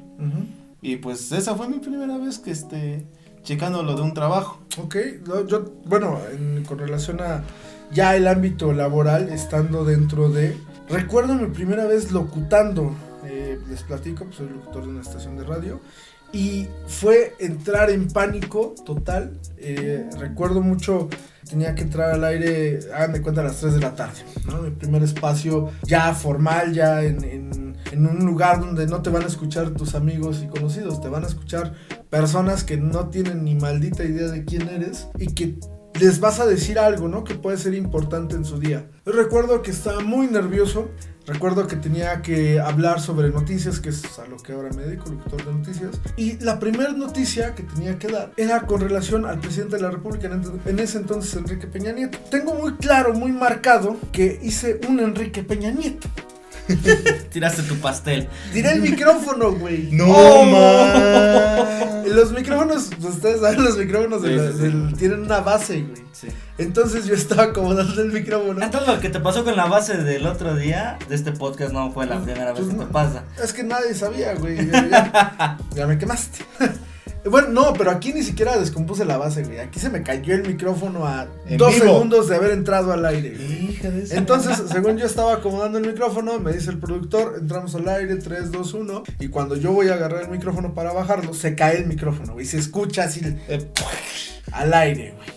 Y 0.82 0.96
pues 0.98 1.34
esa 1.34 1.56
fue 1.56 1.68
mi 1.68 1.80
primera 1.80 2.18
vez 2.18 2.40
que 2.40 2.52
esté 2.52 3.06
checando 3.46 3.82
lo 3.84 3.96
de 3.96 4.02
un 4.02 4.14
trabajo. 4.14 4.60
Ok, 4.78 4.98
yo, 5.48 5.64
bueno, 5.86 6.20
en- 6.34 6.66
con 6.66 6.78
relación 6.78 7.22
a 7.22 7.44
ya 7.92 8.16
el 8.18 8.28
ámbito 8.28 8.74
laboral, 8.74 9.30
estando 9.30 9.86
dentro 9.86 10.28
de... 10.30 10.58
Recuerdo 10.90 11.36
mi 11.36 11.48
primera 11.48 11.86
vez 11.86 12.12
locutando, 12.12 12.94
eh, 13.26 13.58
les 13.70 13.84
platico, 13.84 14.26
pues 14.26 14.36
soy 14.38 14.50
locutor 14.50 14.84
de 14.84 14.90
una 14.90 15.02
estación 15.02 15.38
de 15.38 15.44
radio, 15.46 15.80
y 16.36 16.68
fue 16.88 17.34
entrar 17.40 17.90
en 17.90 18.08
pánico 18.10 18.76
total. 18.86 19.40
eh, 19.58 20.08
recuerdo 20.20 20.62
mucho, 20.62 21.08
tenía 21.50 21.74
que 21.74 21.84
entrar 21.84 22.12
al 22.12 22.24
aire, 22.24 22.80
hagan 22.94 23.14
de 23.14 23.22
cuenta, 23.22 23.42
a 23.42 23.46
las 23.46 23.58
3 23.62 23.74
de 23.74 23.80
la 23.80 23.96
tarde, 23.96 24.20
¿no? 24.46 24.62
Mi 24.62 24.70
primer 24.72 25.02
espacio 25.02 25.72
ya 25.84 26.14
formal, 26.14 26.74
ya 26.74 27.02
en- 27.04 27.24
en 27.92 28.06
un 28.08 28.26
lugar 28.26 28.60
donde 28.60 28.86
no 28.88 29.02
te 29.02 29.10
van 29.10 29.24
a 29.24 29.28
escuchar 29.28 29.72
tus 29.72 29.96
amigos 29.96 30.42
y 30.44 30.48
conocidos, 30.48 31.00
te 31.02 31.08
van 31.08 31.24
a 31.24 31.28
escuchar 31.28 31.74
personas 32.10 32.64
que 32.64 32.78
no 32.78 33.10
tienen 33.10 33.44
ni 33.46 33.56
maldita 33.56 34.04
idea 34.04 34.28
de 34.28 34.44
quién 34.44 34.68
eres 34.70 35.08
y 35.18 35.28
que 35.34 35.58
les 36.00 36.20
vas 36.20 36.40
a 36.40 36.46
decir 36.46 36.80
algo, 36.80 37.08
¿no? 37.08 37.24
Que 37.24 37.36
puede 37.36 37.58
ser 37.58 37.74
importante 37.74 38.36
en 38.36 38.46
su 38.46 38.60
día. 38.60 38.90
Yo 39.06 39.12
recuerdo 39.12 39.62
que 39.62 39.72
estaba 39.72 40.02
muy 40.02 40.28
nervioso. 40.28 40.90
Recuerdo 41.28 41.66
que 41.66 41.76
tenía 41.76 42.22
que 42.22 42.60
hablar 42.60 43.02
sobre 43.02 43.30
noticias, 43.30 43.80
que 43.80 43.90
es 43.90 44.20
a 44.20 44.28
lo 44.28 44.38
que 44.38 44.54
ahora 44.54 44.70
me 44.76 44.84
dedico, 44.84 45.10
locutor 45.10 45.44
de 45.44 45.54
noticias. 45.54 46.00
Y 46.18 46.38
la 46.38 46.60
primera 46.60 46.92
noticia 46.92 47.56
que 47.56 47.64
tenía 47.64 47.98
que 47.98 48.10
dar 48.10 48.32
era 48.38 48.68
con 48.68 48.80
relación 48.80 49.26
al 49.26 49.40
presidente 49.40 49.78
de 49.78 49.82
la 49.82 49.90
República, 49.90 50.30
en, 50.66 50.80
ese 50.80 51.00
entonces 51.00 51.36
Enrique 51.36 51.66
Peña 51.66 51.94
Nieto. 51.94 52.20
Tengo 52.30 52.54
muy 52.54 52.76
claro, 52.76 53.14
muy 53.16 53.32
marcado 53.32 53.98
que 54.12 54.40
hice 54.44 54.80
un 54.88 55.00
Enrique 55.00 55.44
Peña 55.44 55.72
Nieto. 55.72 56.08
Tiraste 57.32 57.64
tu 57.64 57.76
pastel. 57.76 58.28
Tiré 58.54 58.72
el 58.74 58.82
micrófono, 58.82 59.52
güey. 59.54 59.90
¡Oh! 60.02 61.66
Los 62.08 62.32
micrófonos, 62.32 62.90
pues, 63.00 63.16
ustedes 63.16 63.42
saben, 63.42 63.64
los 63.64 63.78
micrófonos 63.78 64.22
de 64.22 64.52
Sí, 64.54 64.58
sí, 64.60 64.94
tienen 64.98 65.24
una 65.24 65.42
base, 65.42 65.82
güey. 65.82 66.04
Sí. 66.14 66.28
Entonces 66.58 67.06
yo 67.06 67.14
estaba 67.14 67.44
acomodando 67.44 68.02
el 68.02 68.12
micrófono. 68.12 68.64
Entonces 68.64 68.88
lo 68.88 69.00
que 69.02 69.10
te 69.10 69.20
pasó 69.20 69.44
con 69.44 69.56
la 69.58 69.66
base 69.66 69.98
del 69.98 70.26
otro 70.26 70.56
día 70.56 70.98
de 71.10 71.16
este 71.16 71.34
podcast 71.34 71.74
no 71.74 71.92
fue 71.92 72.06
la 72.06 72.20
primera 72.22 72.54
vez 72.54 72.62
Pues 72.62 72.68
que 72.70 72.76
no. 72.76 72.86
te 72.86 72.94
pasa. 72.94 73.24
Es 73.44 73.52
que 73.54 73.64
nadie 73.64 73.94
sabía, 73.94 74.34
güey. 74.36 74.56
Ya, 74.72 74.88
ya- 74.90 75.58
ya 75.76 75.88
me 75.88 75.98
quemaste. 75.98 76.46
Bueno, 77.30 77.48
no, 77.50 77.74
pero 77.74 77.92
aquí 77.92 78.14
ni 78.14 78.22
siquiera 78.24 78.58
descompuse 78.58 79.04
la 79.06 79.18
base, 79.18 79.44
güey. 79.44 79.60
Aquí 79.60 79.80
se 79.80 79.90
me 79.90 80.04
cayó 80.04 80.36
el 80.36 80.48
micrófono 80.48 81.06
a 81.08 81.28
En 81.48 81.58
dos 81.58 81.74
vivo. 81.74 81.86
segundos 81.86 82.28
de 82.30 82.36
haber 82.36 82.52
entrado 82.52 82.94
al 82.94 83.06
aire. 83.06 83.32
güey. 83.36 83.72
Hija 83.72 83.90
de 83.90 84.04
esa- 84.04 84.16
Entonces, 84.18 84.62
según 84.72 84.98
yo 84.98 85.06
estaba 85.06 85.34
acomodando 85.34 85.78
el 85.80 85.88
micrófono, 85.88 86.40
me 86.40 86.54
dice 86.54 86.70
el 86.70 86.78
productor, 86.80 87.36
entramos 87.40 87.74
al 87.76 87.88
aire, 87.90 88.16
3, 88.18 88.52
2, 88.52 88.74
1. 88.76 89.04
Y 89.20 89.30
cuando 89.30 89.56
yo 89.56 89.72
voy 89.72 89.88
a 89.90 89.96
agarrar 89.96 90.24
el 90.24 90.30
micrófono 90.30 90.74
para 90.76 90.94
bajarlo, 90.94 91.34
se 91.34 91.56
cae 91.56 91.78
el 91.78 91.88
micrófono, 91.88 92.34
güey. 92.34 92.46
Se 92.46 92.58
escucha 92.60 93.06
así 93.06 93.22
Eh, 93.48 93.68
al 94.52 94.74
aire, 94.74 95.16
güey. 95.16 95.36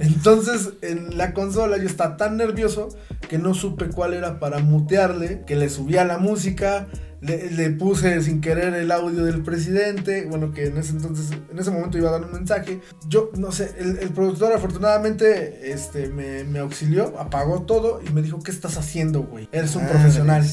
Entonces, 0.00 0.70
en 0.82 1.16
la 1.16 1.32
consola 1.32 1.78
yo 1.78 1.86
estaba 1.86 2.16
tan 2.18 2.36
nervioso 2.36 2.88
que 3.28 3.38
no 3.38 3.54
supe 3.54 3.86
cuál 3.88 4.12
era 4.12 4.38
para 4.38 4.58
mutearle, 4.58 5.42
que 5.46 5.56
le 5.56 5.70
subía 5.70 6.04
la 6.04 6.18
música, 6.18 6.86
le, 7.26 7.50
le 7.50 7.70
puse 7.70 8.22
sin 8.22 8.40
querer 8.40 8.74
el 8.74 8.90
audio 8.90 9.24
del 9.24 9.42
presidente, 9.42 10.26
bueno, 10.26 10.52
que 10.52 10.66
en 10.66 10.76
ese 10.78 10.92
entonces, 10.92 11.30
en 11.50 11.58
ese 11.58 11.70
momento 11.70 11.98
iba 11.98 12.08
a 12.08 12.12
dar 12.12 12.24
un 12.24 12.32
mensaje. 12.32 12.80
Yo, 13.08 13.30
no 13.36 13.52
sé, 13.52 13.74
el, 13.78 13.98
el 13.98 14.10
productor 14.10 14.52
afortunadamente 14.52 15.72
este, 15.72 16.08
me, 16.08 16.44
me 16.44 16.60
auxilió, 16.60 17.18
apagó 17.18 17.62
todo 17.62 18.00
y 18.06 18.12
me 18.12 18.22
dijo, 18.22 18.40
¿qué 18.42 18.50
estás 18.50 18.76
haciendo, 18.76 19.22
güey? 19.22 19.48
Eres 19.52 19.74
un 19.76 19.86
profesional. 19.86 20.44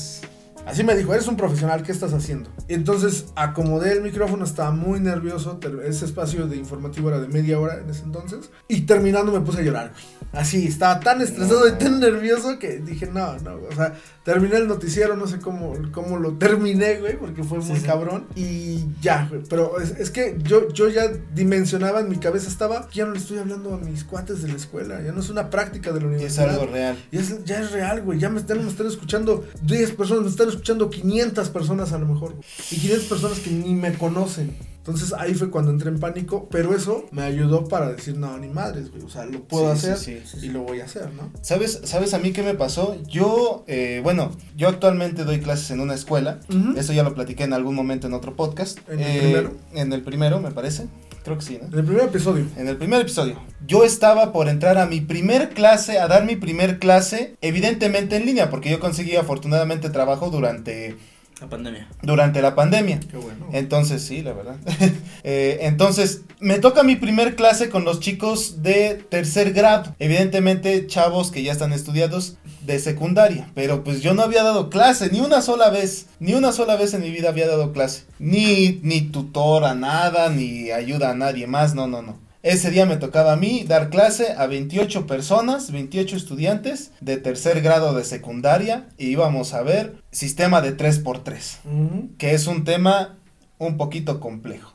Así 0.66 0.84
me 0.84 0.96
dijo, 0.96 1.14
eres 1.14 1.28
un 1.28 1.36
profesional, 1.36 1.84
¿qué 1.84 1.92
estás 1.92 2.14
haciendo? 2.14 2.50
Entonces 2.70 3.26
acomodé 3.36 3.92
el 3.92 4.02
micrófono, 4.02 4.46
estaba 4.46 4.72
muy 4.72 5.00
nervioso, 5.00 5.60
ese 5.86 6.06
espacio 6.06 6.48
de 6.48 6.56
informativo 6.56 7.10
era 7.10 7.20
de 7.20 7.28
media 7.28 7.60
hora 7.60 7.80
en 7.80 7.90
ese 7.90 8.04
entonces, 8.04 8.50
y 8.68 8.82
terminando 8.82 9.32
me 9.32 9.42
puse 9.42 9.60
a 9.60 9.64
llorar, 9.64 9.92
güey. 9.92 10.04
Así, 10.32 10.66
estaba 10.66 11.00
tan 11.00 11.22
estresado 11.22 11.68
y 11.68 11.74
tan 11.74 12.00
nervioso 12.00 12.58
que 12.58 12.78
dije, 12.80 13.06
no, 13.08 13.38
no, 13.40 13.56
o 13.70 13.76
sea, 13.76 13.94
terminé 14.24 14.56
el 14.56 14.68
noticiero, 14.68 15.16
no 15.16 15.28
sé 15.28 15.38
cómo, 15.40 15.74
cómo 15.92 16.18
lo 16.18 16.34
terminé, 16.38 16.96
güey, 17.00 17.18
porque 17.18 17.44
fue 17.44 17.62
Sí, 17.62 17.70
muy 17.70 17.80
sí. 17.80 17.86
cabrón, 17.86 18.26
y 18.36 18.86
ya, 19.02 19.28
güey, 19.30 19.42
pero 19.50 19.80
es, 19.80 19.92
es 19.92 20.10
que 20.10 20.38
yo, 20.44 20.70
yo 20.70 20.88
ya 20.90 21.04
dimensionaba, 21.36 22.00
en 22.00 22.10
mi 22.10 22.18
cabeza 22.18 22.48
estaba, 22.48 22.90
ya 22.92 23.06
no 23.06 23.12
le 23.12 23.20
estoy 23.20 23.38
hablando 23.38 23.74
a 23.76 23.78
mis 23.78 24.04
cuates 24.06 24.42
de 24.42 24.48
la 24.48 24.56
escuela, 24.56 25.02
ya 25.04 25.12
no 25.12 25.20
es 25.20 25.30
una 25.30 25.50
práctica 25.52 25.92
de 25.92 26.00
la 26.00 26.06
Es 26.08 26.12
universidad. 26.14 26.50
algo 26.50 26.66
real. 26.68 26.98
Ya 27.12 27.20
es, 27.20 27.44
ya 27.46 27.60
es 27.62 27.72
real, 27.72 28.02
güey. 28.02 28.18
Ya 28.18 28.30
me 28.30 28.40
están, 28.40 28.64
me 28.64 28.70
están 28.72 28.88
escuchando 28.88 29.46
10 29.62 29.92
personas, 29.92 30.24
me 30.24 30.30
están 30.30 30.50
escuchando 30.54 30.90
500 30.90 31.50
personas 31.50 31.92
a 31.94 31.98
lo 32.00 32.08
mejor. 32.08 32.36
Y 32.72 32.76
500 32.78 33.08
personas 33.08 33.40
que 33.40 33.52
ni 33.52 33.74
me 33.74 33.94
conocen. 33.94 34.56
Entonces 34.78 35.14
ahí 35.14 35.34
fue 35.34 35.50
cuando 35.50 35.72
entré 35.72 35.90
en 35.90 36.00
pánico. 36.00 36.48
Pero 36.52 36.76
eso 36.76 37.06
me 37.12 37.22
ayudó 37.24 37.66
para 37.70 37.92
decir, 37.94 38.18
no, 38.18 38.38
ni 38.38 38.48
madres, 38.50 38.92
güey. 38.92 39.04
O 39.04 39.10
sea, 39.10 39.26
lo 39.26 39.42
puedo 39.44 39.74
Sí, 39.76 39.88
hacer 39.88 39.98
sí, 39.98 40.22
sí. 40.26 40.46
y 40.48 40.50
lo 40.50 40.62
voy 40.64 40.82
a 40.82 40.86
hacer, 40.86 41.10
¿no? 41.14 41.32
¿Sabes, 41.42 41.80
¿Sabes 41.86 42.14
a 42.14 42.20
mí 42.20 42.34
qué 42.34 42.44
me 42.44 42.54
pasó? 42.54 42.98
Yo, 43.08 43.64
eh, 43.68 44.02
bueno, 44.04 44.32
yo 44.58 44.68
actualmente 44.68 45.24
doy 45.24 45.40
clases 45.40 45.72
en 45.72 45.80
una 45.80 45.94
escuela. 45.96 46.40
Eso 46.76 46.92
ya 46.92 47.04
lo 47.04 47.14
platiqué 47.16 47.44
en 47.46 47.54
algún 47.54 47.76
momento 47.76 48.08
en 48.08 48.14
otro 48.14 48.36
podcast. 48.36 48.78
¿En 48.90 49.00
el 49.00 49.06
Eh, 49.08 49.20
primero? 49.22 49.52
En 49.74 49.94
el 49.94 50.02
primero, 50.02 50.40
me 50.42 50.52
parece. 50.52 50.88
Creo 51.24 51.38
que 51.38 51.44
sí, 51.44 51.58
¿no? 51.62 51.68
En 51.68 51.80
el 51.80 51.86
primer 51.86 52.06
episodio. 52.06 52.46
En 52.58 52.68
el 52.68 52.78
primer 52.78 53.02
episodio. 53.02 53.40
Yo 53.66 53.86
estaba 53.86 54.34
por 54.34 54.50
entrar 54.50 54.78
a 54.78 54.86
mi 54.86 55.00
primer 55.00 55.50
clase, 55.50 56.00
a 56.00 56.08
dar 56.08 56.26
mi 56.26 56.36
primer 56.36 56.80
clase, 56.80 57.36
evidentemente 57.42 58.18
en 58.18 58.26
línea, 58.26 58.50
porque 58.50 58.70
yo 58.70 58.80
conseguí 58.82 59.16
afortunadamente 59.16 59.90
trabajo 59.90 60.30
durante, 60.30 60.98
La 61.42 61.50
pandemia. 61.50 61.88
durante 62.02 62.42
la 62.42 62.56
pandemia. 62.56 63.00
Qué 63.00 63.18
bueno. 63.18 63.48
Entonces, 63.52 64.02
sí, 64.02 64.22
la 64.22 64.34
verdad. 64.34 64.56
Eh, 65.26 65.60
entonces, 65.62 66.24
me 66.42 66.60
toca 66.60 66.84
mi 66.84 66.98
primer 66.98 67.38
clase 67.38 67.70
con 67.70 67.86
los 67.86 68.02
chicos 68.02 68.62
de 68.62 68.96
tercer 69.10 69.54
grado. 69.54 69.96
Evidentemente, 70.00 70.86
chavos 70.86 71.32
que 71.32 71.44
ya 71.44 71.54
están 71.54 71.72
estudiados. 71.72 72.38
de 72.66 72.80
secundaria, 72.80 73.50
pero 73.56 73.84
pues 73.84 74.02
yo 74.02 74.14
no 74.14 74.22
había 74.22 74.42
dado 74.44 74.70
clase 74.70 75.10
ni 75.12 75.20
una 75.20 75.42
sola 75.42 75.70
vez, 75.70 76.08
ni 76.20 76.34
una 76.34 76.54
sola 76.54 76.78
vez 76.78 76.94
en 76.94 77.02
mi 77.02 77.10
vida 77.12 77.28
había 77.28 77.46
dado 77.46 77.74
clase, 77.74 78.06
ni 78.20 78.80
ni 78.84 79.02
tutor 79.02 79.66
a 79.66 79.76
nada, 79.76 80.30
ni 80.30 80.72
ayuda 80.72 81.12
a 81.12 81.14
nadie 81.14 81.46
más, 81.46 81.76
no, 81.76 81.88
no, 81.88 82.02
no. 82.02 82.23
Ese 82.44 82.72
día 82.72 82.86
me 82.86 82.98
tocaba 82.98 83.32
a 83.34 83.36
mí 83.38 83.64
dar 83.64 83.90
clase 83.90 84.34
a 84.38 84.48
28 84.48 85.08
personas, 85.08 85.72
28 85.72 86.18
estudiantes 86.18 86.92
de 87.00 87.16
tercer 87.16 87.62
grado 87.62 87.94
de 87.94 88.04
secundaria 88.04 88.90
y 88.98 89.08
íbamos 89.08 89.54
a 89.54 89.62
ver 89.64 89.96
sistema 90.12 90.60
de 90.62 90.76
3x3, 90.76 91.58
Ujú. 91.66 92.10
que 92.18 92.34
es 92.34 92.46
un 92.48 92.66
tema 92.66 93.16
un 93.60 93.78
poquito 93.78 94.20
complejo. 94.20 94.74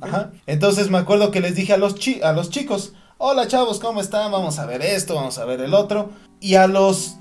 Ajá. 0.00 0.30
Entonces 0.46 0.88
me 0.88 0.98
acuerdo 0.98 1.32
que 1.32 1.40
les 1.40 1.56
dije 1.56 1.72
a 1.72 1.78
los, 1.78 1.96
chi- 1.96 2.22
a 2.22 2.32
los 2.32 2.48
chicos, 2.48 2.92
hola 3.18 3.48
chavos, 3.48 3.80
¿cómo 3.80 4.00
están? 4.00 4.30
Vamos 4.30 4.60
a 4.60 4.66
ver 4.66 4.80
esto, 4.82 5.16
vamos 5.16 5.36
a 5.38 5.44
ver 5.44 5.60
el 5.62 5.74
otro. 5.74 6.10
Y 6.38 6.54
a 6.54 6.68
los 6.68 7.16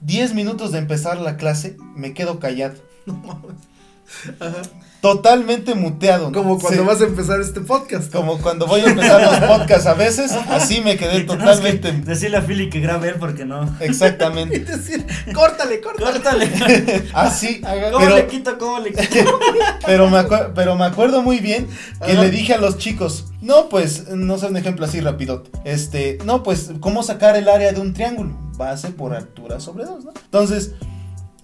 10 0.00 0.34
minutos 0.34 0.72
de 0.72 0.78
empezar 0.78 1.20
la 1.20 1.36
clase, 1.36 1.76
me 1.94 2.14
quedo 2.14 2.40
callado. 2.40 2.74
Ajá. 4.40 4.62
Totalmente 5.00 5.74
muteado. 5.74 6.30
Como 6.30 6.58
cuando 6.58 6.82
Sí, 6.82 6.86
vas 6.86 7.00
a 7.00 7.04
empezar 7.04 7.40
este 7.40 7.60
podcast. 7.60 8.12
Como 8.12 8.38
cuando 8.38 8.66
voy 8.66 8.80
a 8.82 8.84
empezar 8.86 9.22
los 9.22 9.48
podcasts 9.48 9.86
a 9.86 9.94
veces, 9.94 10.32
así 10.50 10.82
me 10.82 10.96
quedé 10.98 11.18
Y 11.20 11.26
tenemos 11.26 11.58
que 11.60 11.72
totalmente... 11.72 11.92
Decirle 12.10 12.36
a 12.36 12.42
Philly 12.42 12.68
que 12.68 12.80
grabe 12.80 13.08
él 13.08 13.14
porque 13.18 13.44
no. 13.46 13.64
Y 13.80 13.84
Exactamente. 13.84 14.58
decir, 14.58 15.06
córtale, 15.34 15.80
córtale. 15.80 16.12
Córtale. 16.12 17.08
Así. 17.14 17.60
¿Cómo 17.62 17.98
Pero, 17.98 18.16
le 18.16 18.26
quito? 18.26 18.58
¿Cómo 18.58 18.78
le 18.80 18.92
quito? 18.92 19.38
pero, 19.86 20.10
me 20.10 20.18
acuer- 20.18 20.52
pero 20.54 20.76
me 20.76 20.84
acuerdo 20.84 21.22
muy 21.22 21.38
bien 21.40 21.66
que 22.04 22.12
Ajá. 22.12 22.22
le 22.22 22.30
dije 22.30 22.54
a 22.54 22.58
los 22.58 22.76
chicos, 22.76 23.26
no, 23.40 23.68
pues, 23.70 24.08
no 24.08 24.36
sé, 24.38 24.46
un 24.46 24.56
ejemplo 24.58 24.84
así 24.84 25.00
rapidot. 25.00 25.48
Este, 25.64 26.18
no, 26.26 26.42
pues, 26.42 26.72
¿cómo 26.80 27.02
sacar 27.02 27.36
el 27.36 27.48
área 27.48 27.72
de 27.72 27.80
un 27.80 27.94
triángulo? 27.94 28.36
Base 28.58 28.90
por 28.90 29.14
altura 29.14 29.60
sobre 29.60 29.84
dos, 29.86 30.04
¿no? 30.04 30.12
Entonces, 30.24 30.72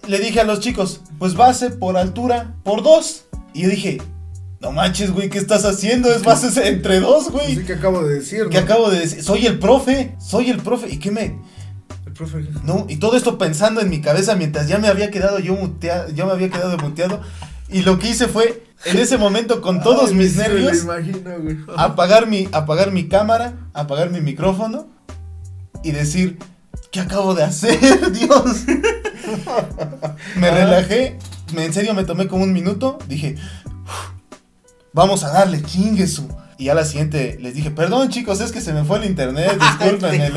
le 0.07 0.19
dije 0.19 0.41
a 0.41 0.45
los 0.45 0.61
chicos, 0.61 1.01
pues 1.19 1.35
base 1.35 1.71
por 1.71 1.97
altura 1.97 2.55
por 2.63 2.83
dos. 2.83 3.26
Y 3.57 3.63
yo 3.63 3.71
dije, 3.71 4.03
no 4.61 4.71
manches, 4.71 5.13
güey, 5.13 5.31
¿qué 5.31 5.39
estás 5.39 5.65
haciendo? 5.65 6.13
Es 6.13 6.23
base 6.23 6.69
entre 6.69 7.01
dos, 7.01 7.31
güey. 7.31 7.53
Así 7.53 7.65
que 7.65 7.73
acabo 7.73 8.03
de 8.05 8.17
decir, 8.17 8.45
¿no? 8.45 8.51
¿Qué 8.51 8.59
acabo 8.59 8.91
de 8.91 9.01
decir? 9.01 9.23
Soy 9.23 9.47
el 9.47 9.59
profe, 9.59 10.15
soy 10.21 10.51
el 10.51 10.59
profe. 10.59 10.91
¿Y 10.91 10.99
qué 10.99 11.11
me...? 11.11 11.39
El 12.05 12.13
profe. 12.13 12.45
No, 12.65 12.85
y 12.87 12.97
todo 12.97 13.17
esto 13.17 13.39
pensando 13.39 13.81
en 13.81 13.89
mi 13.89 14.03
cabeza 14.03 14.35
mientras 14.37 14.69
ya 14.69 14.77
me 14.77 14.89
había 14.89 15.11
quedado 15.11 15.39
yo 15.39 15.55
muteado, 15.55 16.11
yo 16.11 16.27
me 16.27 16.33
había 16.33 16.51
quedado 16.51 16.77
muteado. 16.77 17.23
Y 17.71 17.81
lo 17.81 17.99
que 17.99 18.11
hice 18.11 18.29
fue, 18.29 18.63
en 18.85 18.99
ese 18.99 19.17
momento, 19.17 19.63
con 19.63 19.83
todos 19.83 20.11
Ay, 20.11 20.17
mis 20.17 20.33
sí 20.33 20.39
nervios, 20.39 20.83
imagino, 20.83 21.31
güey. 21.41 21.57
apagar 21.79 22.27
mi, 22.27 22.47
apagar 22.53 22.93
mi 22.93 23.09
cámara, 23.09 23.55
apagar 23.73 24.11
mi 24.11 24.21
micrófono 24.21 24.87
y 25.83 25.93
decir, 25.93 26.39
¿qué 26.93 27.01
acabo 27.01 27.35
de 27.35 27.45
hacer, 27.45 27.79
Dios? 28.13 28.65
me 30.37 30.47
Ajá. 30.49 30.57
relajé, 30.59 31.19
me, 31.55 31.65
en 31.65 31.73
serio 31.73 31.95
me 31.95 32.05
tomé 32.05 32.27
como 32.29 32.43
un 32.45 32.53
minuto, 32.53 32.99
dije, 33.09 33.37
"Uf, 33.65 34.17
vamos 34.93 35.25
a 35.25 35.31
darle 35.31 35.63
chinguesu. 35.63 36.29
Y 36.59 36.71
a 36.71 36.75
la 36.75 36.87
siguiente 36.87 37.37
les 37.43 37.55
dije, 37.55 37.71
perdón 37.71 38.09
chicos, 38.09 38.41
es 38.41 38.51
que 38.51 38.63
se 38.63 38.73
me 38.73 38.83
fue 38.83 38.97
el 38.99 39.05
internet, 39.05 39.53
discúlpenme, 39.79 40.31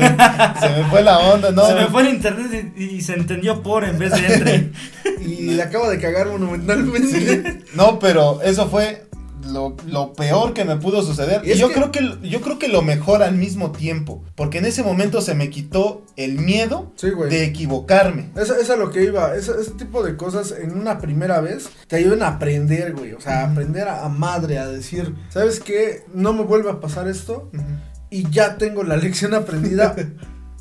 se 0.60 0.68
me 0.68 0.84
fue 0.90 1.02
la 1.02 1.18
onda, 1.18 1.50
no. 1.50 1.66
Se 1.66 1.74
me 1.74 1.86
fue 1.86 2.02
el 2.02 2.08
internet 2.16 2.74
y, 2.76 2.84
y 2.84 3.00
se 3.00 3.14
entendió 3.14 3.62
por 3.62 3.84
en 3.84 3.98
vez 3.98 4.12
de 4.12 4.34
entre. 4.34 4.72
Y 5.24 5.50
le 5.54 5.62
acabo 5.62 5.88
de 5.88 5.98
cagar 5.98 6.28
monumentalmente. 6.28 7.64
No, 7.74 7.98
pero 7.98 8.42
eso 8.42 8.68
fue 8.68 9.06
lo, 9.46 9.76
lo 9.86 10.12
peor 10.12 10.52
que 10.54 10.64
me 10.64 10.76
pudo 10.76 11.02
suceder. 11.02 11.42
Y 11.44 11.54
yo 11.56 11.68
que- 11.68 11.74
creo 11.74 11.90
que 11.92 12.28
yo 12.28 12.40
creo 12.40 12.58
que 12.58 12.68
lo 12.68 12.82
mejor 12.82 13.22
al 13.22 13.34
mismo 13.34 13.70
tiempo, 13.72 14.22
porque 14.34 14.58
en 14.58 14.66
ese 14.66 14.82
momento 14.82 15.20
se 15.20 15.34
me 15.34 15.50
quitó 15.50 16.02
el 16.16 16.38
miedo 16.38 16.92
Sí, 16.96 17.08
de 17.28 17.44
equivocarme. 17.44 18.30
Eso, 18.36 18.54
es 18.56 18.70
a 18.70 18.76
lo 18.76 18.90
que 18.90 19.04
iba. 19.04 19.34
Ese, 19.34 19.52
ese 19.60 19.72
tipo 19.72 20.02
de 20.02 20.16
cosas 20.16 20.52
en 20.58 20.72
una 20.78 20.98
primera 20.98 21.40
vez 21.40 21.68
te 21.88 21.96
ayudan 21.96 22.22
a 22.22 22.28
aprender, 22.28 22.92
güey. 22.94 23.12
O 23.12 23.20
sea, 23.20 23.40
a 23.42 23.50
aprender 23.50 23.88
a, 23.88 24.04
a 24.04 24.08
madre, 24.08 24.58
a 24.58 24.66
decir, 24.66 25.14
¿sabes 25.30 25.60
qué? 25.60 26.04
No 26.14 26.32
me 26.32 26.42
vuelve 26.42 26.70
a 26.70 26.80
pasar 26.80 27.08
esto. 27.08 27.50
Y 28.10 28.28
ya 28.30 28.58
tengo 28.58 28.82
la 28.82 28.96
lección 28.98 29.34
aprendida. 29.34 29.94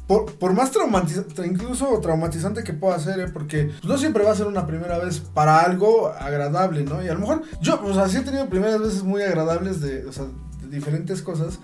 Por, 0.10 0.26
por 0.40 0.54
más 0.54 0.72
traumatizante, 0.72 1.46
incluso 1.46 2.00
traumatizante 2.00 2.64
que 2.64 2.74
pueda 2.74 2.98
ser, 2.98 3.20
¿eh? 3.20 3.28
porque 3.32 3.70
no 3.84 3.96
siempre 3.96 4.24
va 4.24 4.32
a 4.32 4.36
ser 4.36 4.48
una 4.48 4.66
primera 4.66 4.98
vez 4.98 5.20
para 5.20 5.60
algo 5.60 6.08
agradable, 6.08 6.84
¿no? 6.84 7.04
Y 7.04 7.10
a 7.10 7.14
lo 7.14 7.20
mejor 7.20 7.44
yo, 7.62 7.80
o 7.86 7.94
sea, 7.94 8.10
sí 8.10 8.18
he 8.18 8.22
tenido 8.22 8.50
primeras 8.50 8.80
veces 8.80 9.04
muy 9.04 9.22
agradables 9.22 9.82
de, 9.82 10.08
o 10.08 10.12
sea, 10.12 10.26
diferentes 10.68 11.22
cosas, 11.22 11.60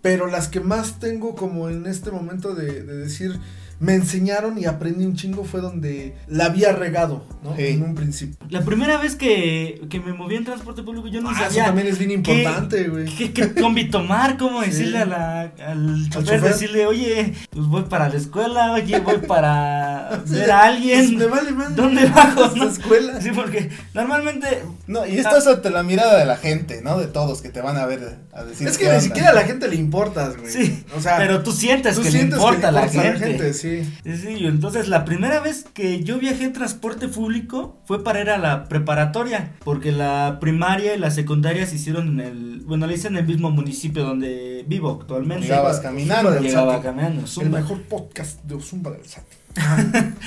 pero 0.00 0.28
las 0.28 0.48
que 0.48 0.60
más 0.60 0.98
tengo 0.98 1.34
como 1.34 1.68
en 1.68 1.84
este 1.84 2.10
momento 2.10 2.54
de 2.54 2.84
decir, 2.84 3.38
me 3.80 3.94
enseñaron 3.94 4.58
y 4.58 4.66
aprendí 4.66 5.04
un 5.06 5.16
chingo 5.16 5.42
fue 5.44 5.60
donde 5.60 6.14
la 6.28 6.44
había 6.46 6.72
regado, 6.72 7.24
¿no? 7.42 7.56
Sí. 7.56 7.66
En 7.68 7.82
un 7.82 7.94
principio. 7.94 8.36
La 8.50 8.60
primera 8.60 8.98
vez 8.98 9.16
que, 9.16 9.80
que 9.90 9.98
me 10.00 10.12
moví 10.12 10.36
en 10.36 10.44
transporte 10.44 10.82
público, 10.82 11.08
yo 11.08 11.20
no 11.20 11.30
Ah, 11.30 11.32
eso 11.32 11.44
sabía 11.44 11.64
también 11.64 11.86
es 11.88 11.98
bien 11.98 12.10
importante, 12.10 12.88
güey. 12.88 13.06
qué, 13.06 13.32
qué 13.32 13.52
combi 13.54 13.88
tomar, 13.90 14.36
cómo 14.36 14.62
Sí. 14.62 14.70
decirle 14.70 14.98
a 14.98 15.04
la, 15.06 15.40
al 15.66 16.08
chofer, 16.10 16.36
chofer. 16.36 16.40
decirle, 16.42 16.86
oye, 16.86 17.32
pues 17.50 17.66
voy 17.66 17.82
para 17.84 18.08
la 18.10 18.16
escuela, 18.16 18.72
oye, 18.72 19.00
voy 19.00 19.18
para 19.28 20.20
Sí, 20.26 20.34
ver 20.34 20.50
a 20.52 20.60
pues, 20.60 20.68
alguien. 20.74 21.16
Me 21.18 21.26
vale 21.26 21.52
madre. 21.52 21.74
¿Dónde 21.74 22.06
bajo, 22.06 22.54
no? 22.54 22.68
escuela. 22.68 23.20
Sí, 23.20 23.30
porque 23.34 23.70
normalmente 23.94 24.62
No, 24.86 25.06
y 25.06 25.16
estás 25.18 25.46
ante 25.46 25.70
la 25.70 25.82
mirada 25.82 26.18
de 26.18 26.26
la 26.26 26.36
gente, 26.36 26.82
¿no? 26.82 26.98
De 26.98 27.06
todos 27.06 27.40
que 27.40 27.48
te 27.48 27.60
van 27.62 27.76
a 27.78 27.86
ver 27.86 28.18
a 28.34 28.44
decir 28.44 28.68
Es 28.68 28.76
que 28.76 28.84
ni 28.84 28.90
onda. 28.90 29.00
siquiera 29.00 29.30
a 29.30 29.34
la 29.34 29.42
gente 29.44 29.68
le 29.68 29.76
importas, 29.76 30.36
güey. 30.36 30.52
Sí, 30.52 30.84
O 30.96 31.00
sea, 31.00 31.16
pero 31.16 31.42
tú 31.42 31.52
sientes 31.52 31.96
tú 31.96 32.02
que 32.02 32.10
sientes 32.10 32.38
le 32.38 32.44
importa 32.44 32.68
a 32.68 32.72
la 32.72 32.86
importa 32.86 33.18
gente. 33.18 33.54
sí. 33.54 33.69
Sí, 34.04 34.16
sí, 34.16 34.28
y 34.40 34.46
entonces 34.46 34.88
la 34.88 35.04
primera 35.04 35.40
vez 35.40 35.64
que 35.72 36.02
yo 36.02 36.18
viajé 36.18 36.44
en 36.44 36.52
transporte 36.52 37.08
público 37.08 37.78
fue 37.86 38.02
para 38.04 38.20
ir 38.20 38.30
a 38.30 38.38
la 38.38 38.64
preparatoria, 38.64 39.52
porque 39.64 39.92
la 39.92 40.38
primaria 40.40 40.94
y 40.94 40.98
la 40.98 41.10
secundaria 41.10 41.66
se 41.66 41.76
hicieron 41.76 42.08
en 42.08 42.20
el, 42.20 42.60
bueno, 42.66 42.86
la 42.86 42.92
hice 42.94 43.08
en 43.08 43.16
el 43.16 43.26
mismo 43.26 43.50
municipio 43.50 44.02
donde 44.04 44.64
vivo 44.66 44.98
actualmente. 45.00 45.44
Llegabas 45.46 45.78
Zumba- 45.78 45.82
caminando. 45.82 46.30
Zumba 46.30 46.40
Llegaba 46.42 46.82
caminando, 46.82 47.20
El 47.22 47.26
zumba. 47.28 47.58
mejor 47.60 47.82
podcast 47.82 48.42
de 48.44 48.54
Ozumba 48.54 48.90
del 48.90 49.04
Sati. 49.06 49.36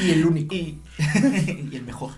y 0.03 0.11
el 0.11 0.25
único. 0.25 0.53
Y, 0.55 0.79
y 1.71 1.75
el 1.75 1.83
mejor. 1.83 2.11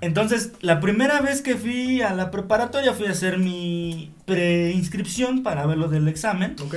Entonces, 0.00 0.52
la 0.62 0.80
primera 0.80 1.20
vez 1.20 1.42
que 1.42 1.54
fui 1.54 2.02
a 2.02 2.12
la 2.12 2.30
preparatoria 2.32 2.92
fui 2.92 3.06
a 3.06 3.10
hacer 3.10 3.38
mi 3.38 4.12
preinscripción 4.26 5.42
para 5.44 5.64
ver 5.66 5.78
lo 5.78 5.88
del 5.88 6.08
examen. 6.08 6.56
¿Ok? 6.64 6.74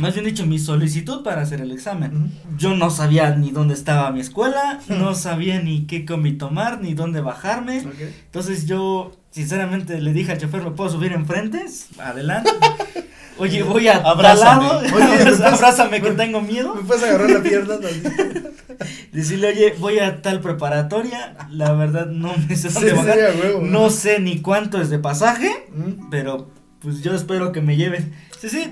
Más 0.00 0.14
bien 0.14 0.24
dicho, 0.26 0.46
mi 0.46 0.58
solicitud 0.58 1.22
para 1.22 1.42
hacer 1.42 1.60
el 1.60 1.70
examen. 1.72 2.32
Yo 2.58 2.74
no 2.74 2.90
sabía 2.90 3.30
ni 3.36 3.50
dónde 3.50 3.74
estaba 3.74 4.10
mi 4.10 4.20
escuela, 4.20 4.80
no 4.88 5.14
sabía 5.14 5.60
ni 5.60 5.86
qué 5.86 6.04
combi 6.04 6.32
tomar, 6.32 6.80
ni 6.80 6.94
dónde 6.94 7.20
bajarme. 7.20 7.84
Entonces 8.26 8.66
yo, 8.66 9.12
sinceramente, 9.30 10.00
le 10.00 10.12
dije 10.12 10.32
al 10.32 10.38
chofer, 10.38 10.62
¿me 10.62 10.70
puedo 10.72 10.90
subir 10.90 11.12
enfrente? 11.12 11.64
Adelante. 11.98 12.50
Oye, 13.38 13.62
voy 13.62 13.88
a 13.88 13.96
Abrázame. 13.96 14.64
lado. 14.66 14.78
Oye, 14.80 14.88
¿me 14.90 15.16
puedes- 15.24 15.40
abrázame 15.40 16.02
que 16.02 16.10
tengo 16.12 16.42
miedo. 16.42 16.74
¿Me 16.74 16.82
puedes 16.82 17.02
agarrar 17.04 17.30
la 17.30 17.42
pierna? 17.42 17.74
Decirle, 19.12 19.48
oye, 19.48 19.74
voy 19.78 19.98
a 19.98 20.22
tal 20.22 20.40
preparatoria. 20.40 21.36
La 21.50 21.72
verdad, 21.72 22.06
no 22.06 22.32
me 22.48 22.56
sé 22.56 22.68
Sí, 22.70 22.74
dónde 22.74 22.92
bajar. 22.92 23.14
sería 23.14 23.40
huevo. 23.42 23.62
No 23.62 23.90
sé 23.90 24.20
ni 24.20 24.40
cuánto 24.40 24.80
es 24.80 24.88
de 24.90 24.98
pasaje, 24.98 25.50
Mm. 25.74 26.08
pero 26.10 26.50
pues 26.80 27.02
yo 27.02 27.14
espero 27.14 27.52
que 27.52 27.60
me 27.60 27.76
lleven. 27.76 28.12
Sí, 28.40 28.48
sí. 28.48 28.70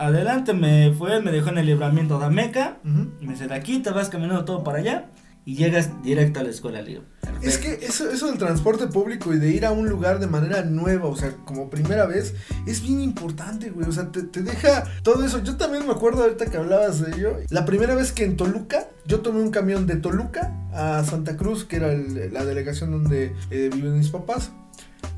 Adelante, 0.00 0.54
me 0.54 0.92
fue, 0.96 1.20
me 1.20 1.30
dejó 1.30 1.50
en 1.50 1.58
el 1.58 1.66
libramiento 1.66 2.18
de 2.18 2.24
Ameca. 2.26 2.78
Me 3.20 3.32
dice, 3.34 3.46
de 3.48 3.54
aquí 3.54 3.80
te 3.80 3.90
vas 3.90 4.08
caminando 4.08 4.46
todo 4.46 4.64
para 4.64 4.78
allá 4.78 5.10
y 5.44 5.56
llegas 5.56 6.02
directo 6.02 6.40
a 6.40 6.42
la 6.42 6.48
escuela, 6.48 6.80
le 6.80 6.88
digo. 6.88 7.02
Es 7.42 7.58
que 7.58 7.72
eso, 7.86 8.10
eso 8.10 8.26
del 8.28 8.38
transporte 8.38 8.86
público 8.86 9.32
y 9.34 9.38
de 9.38 9.50
ir 9.50 9.66
a 9.66 9.72
un 9.72 9.88
lugar 9.90 10.18
de 10.18 10.26
manera 10.26 10.62
nueva, 10.62 11.06
o 11.08 11.16
sea, 11.16 11.32
como 11.44 11.68
primera 11.68 12.06
vez, 12.06 12.34
es 12.66 12.82
bien 12.82 13.00
importante, 13.00 13.70
güey. 13.70 13.86
O 13.88 13.92
sea, 13.92 14.10
te, 14.10 14.22
te 14.22 14.42
deja 14.42 14.84
todo 15.02 15.22
eso. 15.24 15.42
Yo 15.42 15.56
también 15.56 15.86
me 15.86 15.92
acuerdo 15.92 16.22
ahorita 16.22 16.46
que 16.46 16.56
hablabas 16.56 17.00
de 17.00 17.12
ello. 17.16 17.36
La 17.50 17.66
primera 17.66 17.94
vez 17.94 18.12
que 18.12 18.24
en 18.24 18.36
Toluca, 18.36 18.88
yo 19.06 19.20
tomé 19.20 19.40
un 19.40 19.50
camión 19.50 19.86
de 19.86 19.96
Toluca 19.96 20.54
a 20.72 21.04
Santa 21.04 21.36
Cruz, 21.36 21.64
que 21.64 21.76
era 21.76 21.92
el- 21.92 22.32
la 22.32 22.44
delegación 22.44 22.90
donde 22.90 23.34
eh, 23.50 23.70
viven 23.74 23.98
mis 23.98 24.08
papás. 24.10 24.50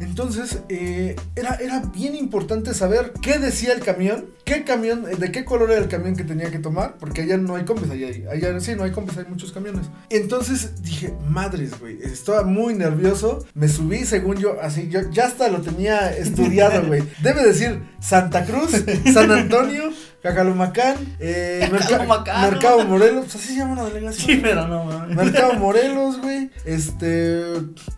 Entonces, 0.00 0.58
eh, 0.68 1.16
era, 1.36 1.54
era 1.56 1.80
bien 1.80 2.14
importante 2.16 2.74
saber 2.74 3.12
qué 3.22 3.38
decía 3.38 3.72
el 3.72 3.80
camión, 3.80 4.26
qué 4.44 4.64
camión, 4.64 5.06
eh, 5.10 5.16
de 5.16 5.30
qué 5.30 5.44
color 5.44 5.70
era 5.70 5.80
el 5.80 5.88
camión 5.88 6.16
que 6.16 6.24
tenía 6.24 6.50
que 6.50 6.58
tomar, 6.58 6.96
porque 6.98 7.22
allá 7.22 7.36
no 7.36 7.54
hay 7.54 7.64
combis, 7.64 7.90
allá, 7.90 8.08
allá 8.30 8.60
sí, 8.60 8.74
no 8.74 8.84
hay 8.84 8.92
combis, 8.92 9.16
hay 9.18 9.26
muchos 9.26 9.52
camiones. 9.52 9.86
Entonces 10.10 10.82
dije, 10.82 11.14
madres, 11.28 11.78
güey, 11.78 12.02
estaba 12.02 12.42
muy 12.42 12.74
nervioso, 12.74 13.46
me 13.54 13.68
subí, 13.68 14.04
según 14.04 14.36
yo, 14.38 14.60
así, 14.60 14.88
yo 14.88 15.08
ya 15.10 15.26
hasta 15.26 15.48
lo 15.48 15.60
tenía 15.60 16.12
estudiado, 16.16 16.82
güey. 16.86 17.02
Debe 17.22 17.44
decir 17.44 17.82
Santa 18.00 18.44
Cruz, 18.44 18.70
San 19.12 19.30
Antonio, 19.30 19.92
Cacalumacán, 20.22 20.96
eh, 21.18 21.68
Merca- 21.70 21.88
Cacalumacán, 21.88 22.50
Mercado 22.50 22.84
¿no? 22.84 22.90
Morelos, 22.90 23.24
pues 23.24 23.34
así 23.36 23.48
se 23.48 23.56
llama 23.56 23.74
la 23.82 23.88
delegación. 23.88 24.26
Sí, 24.26 24.40
pero 24.42 24.68
no, 24.68 24.84
mames. 24.84 25.16
Mercado 25.16 25.54
Morelos, 25.54 26.20
güey. 26.20 26.50
Este. 26.64 27.42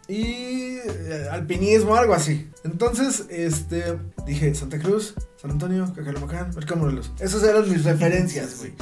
Y. 0.09 0.79
eh, 0.87 1.29
alpinismo, 1.31 1.95
algo 1.97 2.15
así. 2.15 2.49
Entonces, 2.65 3.27
este. 3.29 3.99
Dije 4.27 4.55
Santa 4.55 4.79
Cruz, 4.79 5.15
San 5.41 5.51
Antonio, 5.51 5.93
Cacalomacán, 5.95 6.51
Mercado 6.55 6.77
Morelos. 6.81 7.13
Esas 7.21 7.43
eran 7.43 7.69
mis 7.71 7.85
referencias, 7.85 8.57
güey. 8.59 8.73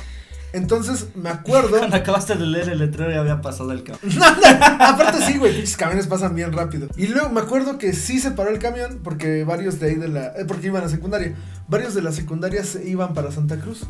Entonces, 0.53 1.07
me 1.15 1.29
acuerdo. 1.31 1.79
Cuando 1.79 1.97
acabaste 1.97 2.35
de 2.35 2.47
leer 2.47 2.69
el 2.71 2.79
letrero 2.79 3.11
ya 3.11 3.21
había 3.21 3.41
pasado 3.41 3.73
el 3.73 3.83
camión. 3.83 4.23
Aparte 4.81 5.25
sí, 5.27 5.39
güey, 5.39 5.53
pinches 5.55 5.77
camiones 5.77 6.07
pasan 6.07 6.35
bien 6.35 6.53
rápido. 6.53 6.89
Y 6.97 7.07
luego 7.09 7.29
me 7.31 7.41
acuerdo 7.41 7.79
que 7.79 7.93
sí 7.93 8.21
se 8.21 8.31
paró 8.33 8.51
el 8.51 8.59
camión 8.59 9.01
porque 9.03 9.45
varios 9.45 9.81
de 9.81 9.87
ahí 9.89 9.95
de 9.95 10.09
la... 10.09 10.27
eh, 10.29 10.45
porque 10.47 10.67
iban 10.67 10.85
a 10.85 10.89
secundaria. 10.89 11.35
Varios 11.69 11.95
de 11.95 12.03
la 12.03 12.13
secundaria 12.13 12.65
se 12.65 12.89
iban 12.89 13.15
para 13.15 13.31
Santa 13.33 13.57
Cruz. 13.59 13.85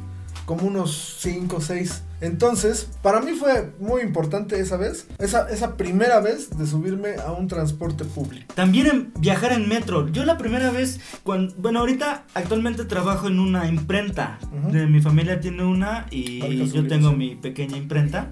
Como 0.53 0.69
unos 0.69 1.17
5 1.21 1.57
o 1.57 1.61
6. 1.63 2.03
Entonces, 2.21 2.87
para 3.01 3.23
mí 3.23 3.33
fue 3.33 3.73
muy 3.81 4.03
importante 4.03 4.61
esa 4.61 4.77
vez. 4.77 5.07
Esa, 5.19 5.49
esa 5.49 5.79
primera 5.79 6.21
vez 6.21 6.51
de 6.59 6.67
subirme 6.67 7.15
a 7.15 7.33
un 7.33 7.49
transporte 7.49 8.05
público. 8.05 8.53
También 8.55 8.87
en 8.87 9.13
viajar 9.19 9.53
en 9.53 9.67
metro. 9.67 10.09
Yo 10.09 10.27
la 10.27 10.37
primera 10.37 10.71
vez, 10.71 11.01
cuando, 11.23 11.55
bueno, 11.57 11.79
ahorita 11.79 12.27
actualmente 12.35 12.85
trabajo 12.85 13.29
en 13.29 13.41
una 13.41 13.67
imprenta. 13.67 14.39
De 14.71 14.87
mi 14.87 15.01
familia 15.01 15.41
tiene 15.41 15.65
una 15.65 16.07
y 16.11 16.67
yo 16.71 16.87
tengo 16.87 17.13
mi 17.13 17.35
pequeña 17.35 17.79
imprenta. 17.79 18.31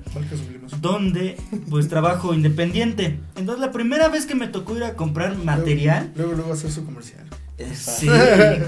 Donde 0.82 1.38
pues 1.70 1.88
trabajo 1.88 2.34
independiente. 2.34 3.18
Entonces 3.34 3.62
la 3.62 3.72
primera 3.72 4.10
vez 4.10 4.26
que 4.26 4.34
me 4.34 4.46
tocó 4.46 4.76
ir 4.76 4.84
a 4.84 4.92
comprar 4.92 5.38
material, 5.38 6.12
Luego, 6.16 6.34
luego 6.34 6.52
hacer 6.52 6.70
su 6.70 6.84
comercial. 6.84 7.24
Sí, 7.74 8.08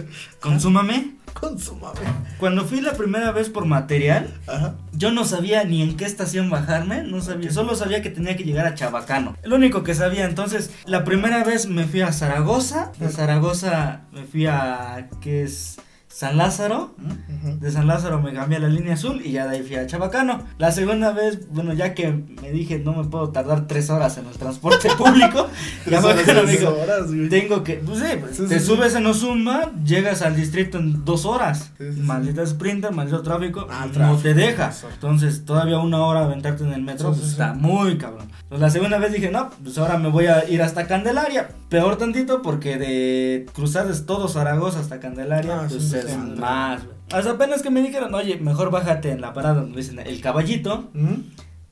consúmame. 0.40 1.16
Consumame. 1.32 2.00
Cuando 2.38 2.64
fui 2.64 2.80
la 2.80 2.92
primera 2.92 3.32
vez 3.32 3.48
por 3.48 3.64
material, 3.64 4.32
Ajá. 4.46 4.74
yo 4.92 5.10
no 5.12 5.24
sabía 5.24 5.64
ni 5.64 5.82
en 5.82 5.96
qué 5.96 6.04
estación 6.04 6.50
bajarme, 6.50 7.02
no 7.02 7.20
sabía, 7.20 7.50
solo 7.50 7.74
sabía 7.74 8.02
que 8.02 8.10
tenía 8.10 8.36
que 8.36 8.44
llegar 8.44 8.66
a 8.66 8.74
Chabacano. 8.74 9.36
Lo 9.42 9.56
único 9.56 9.82
que 9.82 9.94
sabía, 9.94 10.24
entonces, 10.26 10.70
la 10.84 11.04
primera 11.04 11.42
vez 11.42 11.66
me 11.66 11.84
fui 11.84 12.02
a 12.02 12.12
Zaragoza, 12.12 12.92
de 12.98 13.08
Zaragoza 13.08 14.02
me 14.12 14.24
fui 14.24 14.46
a, 14.46 15.08
¿qué 15.20 15.44
es? 15.44 15.78
San 16.12 16.36
Lázaro. 16.36 16.94
De 17.60 17.70
San 17.72 17.86
Lázaro 17.86 18.20
me 18.20 18.32
cambié 18.32 18.58
a 18.58 18.60
la 18.60 18.68
línea 18.68 18.94
azul 18.94 19.20
y 19.24 19.32
ya 19.32 19.46
de 19.46 19.56
ahí 19.56 19.62
fui 19.62 19.76
a 19.76 19.86
Chabacano. 19.86 20.42
La 20.58 20.70
segunda 20.70 21.12
vez, 21.12 21.48
bueno, 21.50 21.72
ya 21.72 21.94
que 21.94 22.12
me 22.12 22.50
dije 22.52 22.78
no 22.78 22.92
me 22.92 23.04
puedo 23.04 23.30
tardar 23.30 23.66
tres 23.66 23.90
horas 23.90 24.18
en 24.18 24.26
el 24.26 24.32
transporte 24.34 24.88
público, 24.98 25.48
ya 25.90 26.00
me 26.00 26.14
dijo, 26.52 26.76
tengo 27.30 27.64
que, 27.64 27.74
pues 27.76 27.98
sí, 27.98 28.04
pues, 28.20 28.36
Sí, 28.36 28.44
te 28.48 28.60
sí, 28.60 28.66
subes 28.66 28.94
en 28.94 29.06
Ozumba, 29.06 29.72
llegas 29.84 30.22
al 30.22 30.36
distrito 30.36 30.78
en 30.78 31.04
dos 31.04 31.24
horas. 31.24 31.72
Sí, 31.78 31.84
sí, 31.90 31.94
sí. 31.94 32.00
maldita 32.00 32.46
sprinter, 32.46 32.92
maldito 32.92 33.22
tráfico, 33.22 33.66
Ah, 33.70 33.86
no 33.86 33.92
tráfico. 33.92 34.22
te 34.22 34.34
deja. 34.34 34.70
Entonces, 34.92 35.44
todavía 35.44 35.78
una 35.78 36.00
hora 36.02 36.24
aventarte 36.24 36.64
en 36.64 36.72
el 36.72 36.82
metro, 36.82 37.12
Sí, 37.14 37.20
pues 37.20 37.30
sí, 37.30 37.36
sí. 37.36 37.42
está 37.42 37.54
muy 37.54 37.98
cabrón. 37.98 38.28
Entonces, 38.42 38.60
la 38.60 38.70
segunda 38.70 38.98
vez 38.98 39.12
dije, 39.12 39.30
no, 39.30 39.50
pues 39.62 39.76
ahora 39.78 39.98
me 39.98 40.08
voy 40.08 40.26
a 40.26 40.48
ir 40.48 40.62
hasta 40.62 40.86
Candelaria. 40.86 41.48
Peor 41.68 41.96
tantito 41.96 42.42
porque 42.42 42.76
de 42.78 43.46
cruzar 43.54 43.90
es 43.90 44.04
todo 44.06 44.28
Zaragoza 44.28 44.80
hasta 44.80 45.00
Candelaria, 45.00 45.60
Ah, 45.62 45.66
pues 45.68 45.92
sí, 46.02 46.08
es 46.08 46.12
sí. 46.14 46.40
más. 46.40 46.82
Hasta 47.12 47.30
apenas 47.32 47.62
que 47.62 47.70
me 47.70 47.82
dijeron, 47.82 48.14
oye, 48.14 48.36
mejor 48.38 48.70
bájate 48.70 49.10
en 49.10 49.20
la 49.20 49.32
parada 49.34 49.60
donde 49.62 49.76
dicen 49.76 49.98
el 49.98 50.20
caballito, 50.20 50.90
Ujú. 50.94 51.22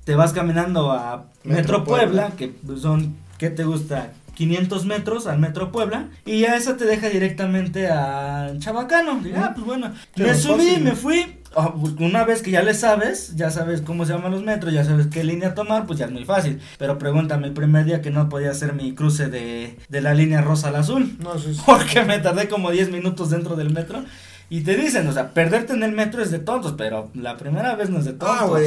te 0.05 0.15
vas 0.15 0.33
caminando 0.33 0.93
a 0.93 1.27
Metro, 1.45 1.85
Puebla, 1.85 2.29
Puebla. 2.29 2.37
que 2.37 2.55
son, 2.79 3.17
¿qué 3.39 3.51
te 3.51 3.65
gusta? 3.65 4.13
500 4.35 4.87
metros 4.87 5.27
al 5.27 5.39
Metro 5.39 5.71
Puebla 5.71 6.09
y 6.25 6.41
ya 6.41 6.57
eso 6.57 6.75
te 6.77 6.87
deja 6.87 7.09
directamente 7.11 7.89
a 7.89 8.53
Chabacano. 8.59 9.21
Dije, 9.21 9.37
ah, 9.37 9.53
pues 9.55 9.67
bueno, 9.67 9.93
me 10.17 10.35
subí, 10.35 10.67
fácil. 10.69 10.85
me 10.85 10.93
fui. 10.93 11.37
Ah, 11.57 11.75
pues, 11.79 11.95
una 11.99 12.25
vez 12.25 12.43
que 12.43 12.51
ya 12.53 12.63
le 12.63 12.75
sabes, 12.75 13.35
ya 13.35 13.51
sabes 13.51 13.83
cómo 13.83 14.07
se 14.07 14.13
llaman 14.13 14.31
los 14.31 14.43
metros, 14.45 14.73
ya 14.73 14.85
sabes 14.85 15.09
qué 15.09 15.25
línea 15.25 15.55
tomar, 15.55 15.87
pues 15.87 15.99
ya 15.99 16.07
es 16.07 16.13
muy 16.13 16.25
fácil. 16.25 16.61
Pero 16.79 16.99
pregúntame 16.99 17.49
el 17.49 17.53
primer 17.53 17.85
día 17.85 18.01
que 18.03 18.11
no 18.11 18.29
podía 18.29 18.51
hacer 18.53 18.73
mi 18.75 18.95
cruce 18.95 19.29
de, 19.29 19.77
de 19.89 20.01
la 20.01 20.15
línea 20.15 20.43
rosa 20.43 20.69
al 20.69 20.77
azul. 20.77 21.17
No, 21.19 21.39
sí, 21.39 21.55
sí. 21.55 21.61
Porque 21.67 22.03
me 22.05 22.19
tardé 22.21 22.49
como 22.49 22.71
10 22.71 22.91
minutos 22.93 23.31
dentro 23.31 23.57
del 23.57 23.71
metro. 23.71 24.05
Y 24.49 24.63
te 24.63 24.75
dicen, 24.77 25.07
o 25.07 25.13
sea, 25.13 25.31
perderte 25.33 25.73
en 25.75 25.83
el 25.85 25.93
metro 25.93 26.23
es 26.23 26.31
de 26.33 26.41
tontos, 26.41 26.75
pero 26.77 27.11
la 27.15 27.37
primera 27.37 27.75
vez 27.77 27.89
no 27.91 27.99
es 27.99 28.05
de 28.05 28.13
tontos. 28.15 28.37
Ah, 28.41 28.47
güey. 28.47 28.67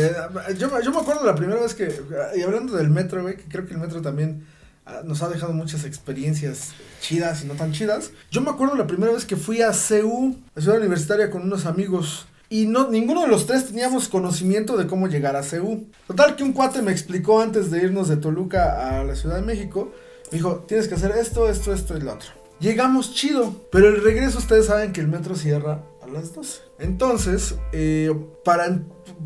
Yo, 0.57 0.69
me- 0.69 0.83
yo 0.83 0.91
me 0.91 0.99
acuerdo 1.01 1.25
la 1.25 1.35
primera 1.35 1.59
vez 1.61 1.73
que. 1.75 1.93
Y 2.37 2.41
hablando 2.41 2.75
del 2.77 2.89
metro, 2.89 3.21
güey, 3.21 3.35
que 3.37 3.43
creo 3.43 3.65
que 3.65 3.73
el 3.73 3.79
metro 3.79 4.01
también 4.01 4.45
ah, 4.85 5.01
nos 5.03 5.21
ha 5.23 5.27
dejado 5.29 5.51
muchas 5.53 5.83
experiencias 5.83 6.71
chidas 7.01 7.43
y 7.43 7.47
no 7.47 7.55
tan 7.55 7.71
chidas. 7.73 8.11
Yo 8.31 8.39
me 8.41 8.49
acuerdo 8.51 8.75
la 8.75 8.87
primera 8.87 9.11
vez 9.11 9.25
que 9.25 9.35
fui 9.35 9.61
a 9.61 9.71
CU, 9.71 10.37
la 10.55 10.61
ciudad 10.61 10.77
universitaria, 10.79 11.29
con 11.29 11.41
unos 11.43 11.65
amigos. 11.65 12.27
Y 12.53 12.67
no, 12.67 12.87
ninguno 12.91 13.21
de 13.21 13.29
los 13.29 13.47
tres 13.47 13.65
teníamos 13.65 14.07
conocimiento 14.09 14.77
de 14.77 14.85
cómo 14.85 15.07
llegar 15.07 15.35
a 15.35 15.41
CU. 15.41 15.87
Total 16.05 16.35
que 16.35 16.43
un 16.43 16.53
cuate 16.53 16.83
me 16.83 16.91
explicó 16.91 17.41
antes 17.41 17.71
de 17.71 17.79
irnos 17.81 18.09
de 18.09 18.17
Toluca 18.17 18.99
a 18.99 19.03
la 19.03 19.15
Ciudad 19.15 19.37
de 19.37 19.41
México. 19.41 19.91
Me 20.31 20.37
dijo, 20.37 20.57
tienes 20.67 20.87
que 20.87 20.93
hacer 20.93 21.13
esto, 21.17 21.49
esto, 21.49 21.73
esto 21.73 21.97
y 21.97 22.01
lo 22.01 22.13
otro. 22.13 22.29
Llegamos 22.59 23.15
chido, 23.15 23.55
pero 23.71 23.87
el 23.87 24.03
regreso 24.03 24.37
ustedes 24.37 24.67
saben 24.67 24.93
que 24.93 25.01
el 25.01 25.07
metro 25.07 25.33
cierra 25.35 25.83
a 26.03 26.07
las 26.07 26.35
12. 26.35 26.59
Entonces, 26.77 27.55
eh, 27.71 28.11
para, 28.45 28.81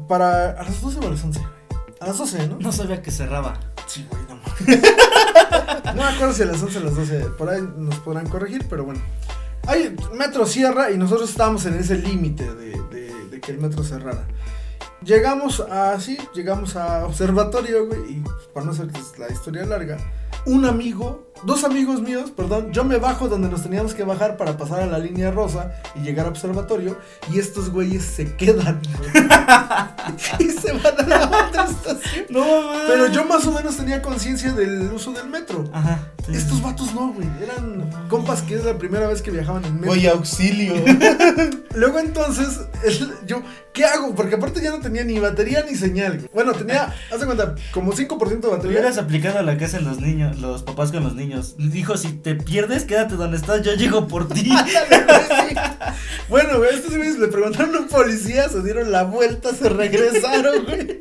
para... 0.08 0.52
¿A 0.52 0.64
las 0.64 0.80
12 0.82 1.00
o 1.00 1.08
a 1.08 1.12
las 1.12 1.22
11? 1.26 1.42
A 2.00 2.08
las 2.08 2.18
12, 2.18 2.48
¿no? 2.48 2.60
No 2.62 2.72
sabía 2.72 3.02
que 3.02 3.12
cerraba. 3.12 3.60
Sí, 3.88 4.08
güey, 4.10 4.22
no. 4.30 4.38
No 5.96 6.04
me 6.04 6.10
acuerdo 6.10 6.34
si 6.34 6.44
a 6.44 6.46
las 6.46 6.62
11 6.64 6.78
o 6.78 6.82
a 6.82 6.84
las 6.86 6.96
12. 6.96 7.20
Por 7.38 7.50
ahí 7.50 7.62
nos 7.76 7.96
podrán 8.00 8.30
corregir, 8.30 8.66
pero 8.70 8.86
bueno. 8.86 9.02
Hay 9.68 9.94
metro 10.18 10.46
cierra 10.46 10.92
y 10.92 10.98
nosotros 10.98 11.30
estábamos 11.30 11.66
en 11.66 11.74
ese 11.74 11.98
límite 11.98 12.44
de, 12.56 12.70
de- 12.90 13.17
de 13.38 13.42
que 13.42 13.52
el 13.52 13.60
metro 13.60 13.84
cerrara. 13.84 14.28
Llegamos 15.04 15.60
a, 15.60 16.00
sí, 16.00 16.18
llegamos 16.34 16.76
a 16.76 17.06
observatorio, 17.06 17.86
güey, 17.86 18.00
y 18.12 18.24
para 18.54 18.66
no 18.66 18.72
hacer 18.72 18.88
la 19.20 19.30
historia 19.30 19.64
larga, 19.66 19.98
un 20.46 20.66
amigo, 20.66 21.32
dos 21.44 21.64
amigos 21.64 22.02
míos, 22.02 22.32
perdón, 22.36 22.72
yo 22.72 22.84
me 22.84 22.98
bajo 22.98 23.28
donde 23.28 23.48
nos 23.48 23.62
teníamos 23.62 23.94
que 23.94 24.04
bajar 24.04 24.38
para 24.38 24.58
pasar 24.58 24.82
a 24.82 24.88
la 24.88 24.98
línea 24.98 25.30
rosa 25.30 25.72
y 25.96 26.00
llegar 26.00 26.26
a 26.26 26.30
observatorio, 26.30 26.98
y 27.32 27.38
estos 27.38 27.70
güeyes 27.70 28.04
se 28.04 28.36
quedan, 28.36 28.82
y 30.40 30.46
se 30.46 30.72
van 30.74 31.00
a 31.00 31.04
la 31.08 31.48
otra 31.48 31.66
estación. 31.66 32.26
No. 32.30 32.44
Pero 32.88 33.08
yo 33.08 33.24
más 33.26 33.46
o 33.46 33.52
menos 33.52 33.78
tenía 33.78 34.02
conciencia 34.02 34.52
del 34.52 34.92
uso 34.92 35.12
del 35.12 35.30
metro. 35.30 35.64
Ajá. 35.72 36.12
Sí, 36.28 36.34
Estos 36.36 36.62
vatos 36.62 36.94
no, 36.94 37.14
güey. 37.14 37.28
Eran 37.42 37.90
compas 38.10 38.42
que 38.42 38.56
es 38.56 38.64
la 38.66 38.78
primera 38.78 39.08
vez 39.08 39.22
que 39.22 39.32
viajaban 39.32 39.66
en 39.66 39.76
metro. 39.76 39.92
Oye, 39.92 40.10
auxilio. 40.10 40.74
Luego 41.76 42.00
entonces, 42.00 42.60
el- 42.84 43.12
yo, 43.28 43.42
¿qué 43.74 43.86
hago? 43.86 44.16
Porque 44.16 44.36
aparte 44.36 44.62
ya 44.62 44.72
no 44.72 44.80
tenía 44.80 45.04
ni 45.04 45.20
batería 45.20 45.64
ni 45.70 45.76
señal. 45.76 46.18
güey. 46.18 46.30
Bueno, 46.34 46.54
tenía, 46.54 46.94
haz 47.12 47.20
de 47.20 47.26
cuenta, 47.26 47.56
como 47.72 47.94
5% 47.94 48.28
de 48.30 48.38
Te 48.40 48.48
batería. 48.48 48.72
hubieras 48.80 48.98
aplicado 48.98 49.40
a 49.40 49.44
la 49.44 49.58
que 49.58 49.66
hacen 49.66 49.84
los 49.86 50.00
niños, 50.00 50.40
los 50.40 50.64
papás 50.64 50.92
con 50.92 51.04
los 51.04 51.16
niños. 51.16 51.56
Dijo, 51.58 51.98
si 51.98 52.14
te 52.14 52.36
pierdes, 52.36 52.86
quédate 52.86 53.16
donde 53.16 53.38
estás, 53.38 53.62
yo 53.64 53.74
llego 53.74 54.08
por 54.08 54.28
ti. 54.28 54.52
Bueno, 56.30 56.58
güey, 56.58 56.76
estos 56.76 56.96
güeyes 56.96 57.18
le 57.20 57.28
preguntaron 57.30 57.74
a 57.76 57.80
un 57.80 57.88
policía, 57.88 58.50
se 58.50 58.62
dieron 58.62 58.92
la 58.92 59.04
vuelta, 59.04 59.54
se 59.56 59.70
regresaron, 59.70 60.66
güey. 60.66 61.00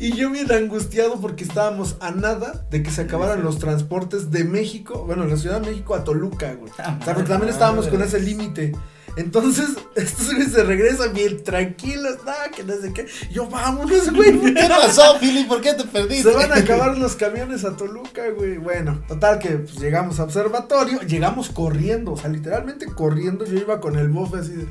Y 0.00 0.12
yo 0.14 0.30
bien 0.30 0.50
angustiado 0.52 1.18
porque 1.20 1.44
estábamos 1.44 1.96
a 2.00 2.10
nada 2.10 2.66
de 2.70 2.82
que 2.82 2.90
se 2.90 3.02
acabaran 3.02 3.42
los 3.42 3.58
transportes 3.58 4.30
de 4.30 4.44
México, 4.58 5.04
bueno, 5.06 5.24
la 5.24 5.36
Ciudad 5.36 5.60
de 5.60 5.70
México 5.70 5.94
a 5.94 6.04
Toluca, 6.04 6.54
güey. 6.54 6.70
O 6.72 6.74
sea, 6.74 6.98
porque 7.04 7.22
también 7.22 7.52
estábamos 7.52 7.86
con 7.88 8.02
ese 8.02 8.20
límite. 8.20 8.72
Entonces, 9.16 9.70
estos 9.96 10.26
güeyes 10.32 10.52
se 10.52 10.62
regresan 10.62 11.12
bien 11.12 11.42
tranquilos, 11.42 12.18
nada, 12.24 12.50
que 12.50 12.62
no 12.64 12.74
sé 12.76 12.92
qué. 12.92 13.06
Yo, 13.32 13.48
vámonos, 13.48 14.12
güey. 14.12 14.38
¿Qué 14.54 14.68
pasó, 14.68 15.18
Philly? 15.18 15.44
¿Por 15.44 15.60
qué 15.60 15.74
te 15.74 15.84
perdiste? 15.84 16.30
Se 16.30 16.36
van 16.36 16.52
a 16.52 16.56
acabar 16.56 16.96
los 16.96 17.16
camiones 17.16 17.64
a 17.64 17.76
Toluca, 17.76 18.30
güey. 18.30 18.58
Bueno, 18.58 19.02
total 19.08 19.38
que 19.38 19.50
pues, 19.50 19.78
llegamos 19.78 20.20
a 20.20 20.24
observatorio, 20.24 21.00
llegamos 21.02 21.50
corriendo, 21.50 22.12
o 22.12 22.16
sea, 22.16 22.30
literalmente 22.30 22.86
corriendo. 22.86 23.44
Yo 23.44 23.58
iba 23.58 23.80
con 23.80 23.96
el 23.98 24.08
bofe 24.08 24.38
así 24.38 24.52
de. 24.52 24.66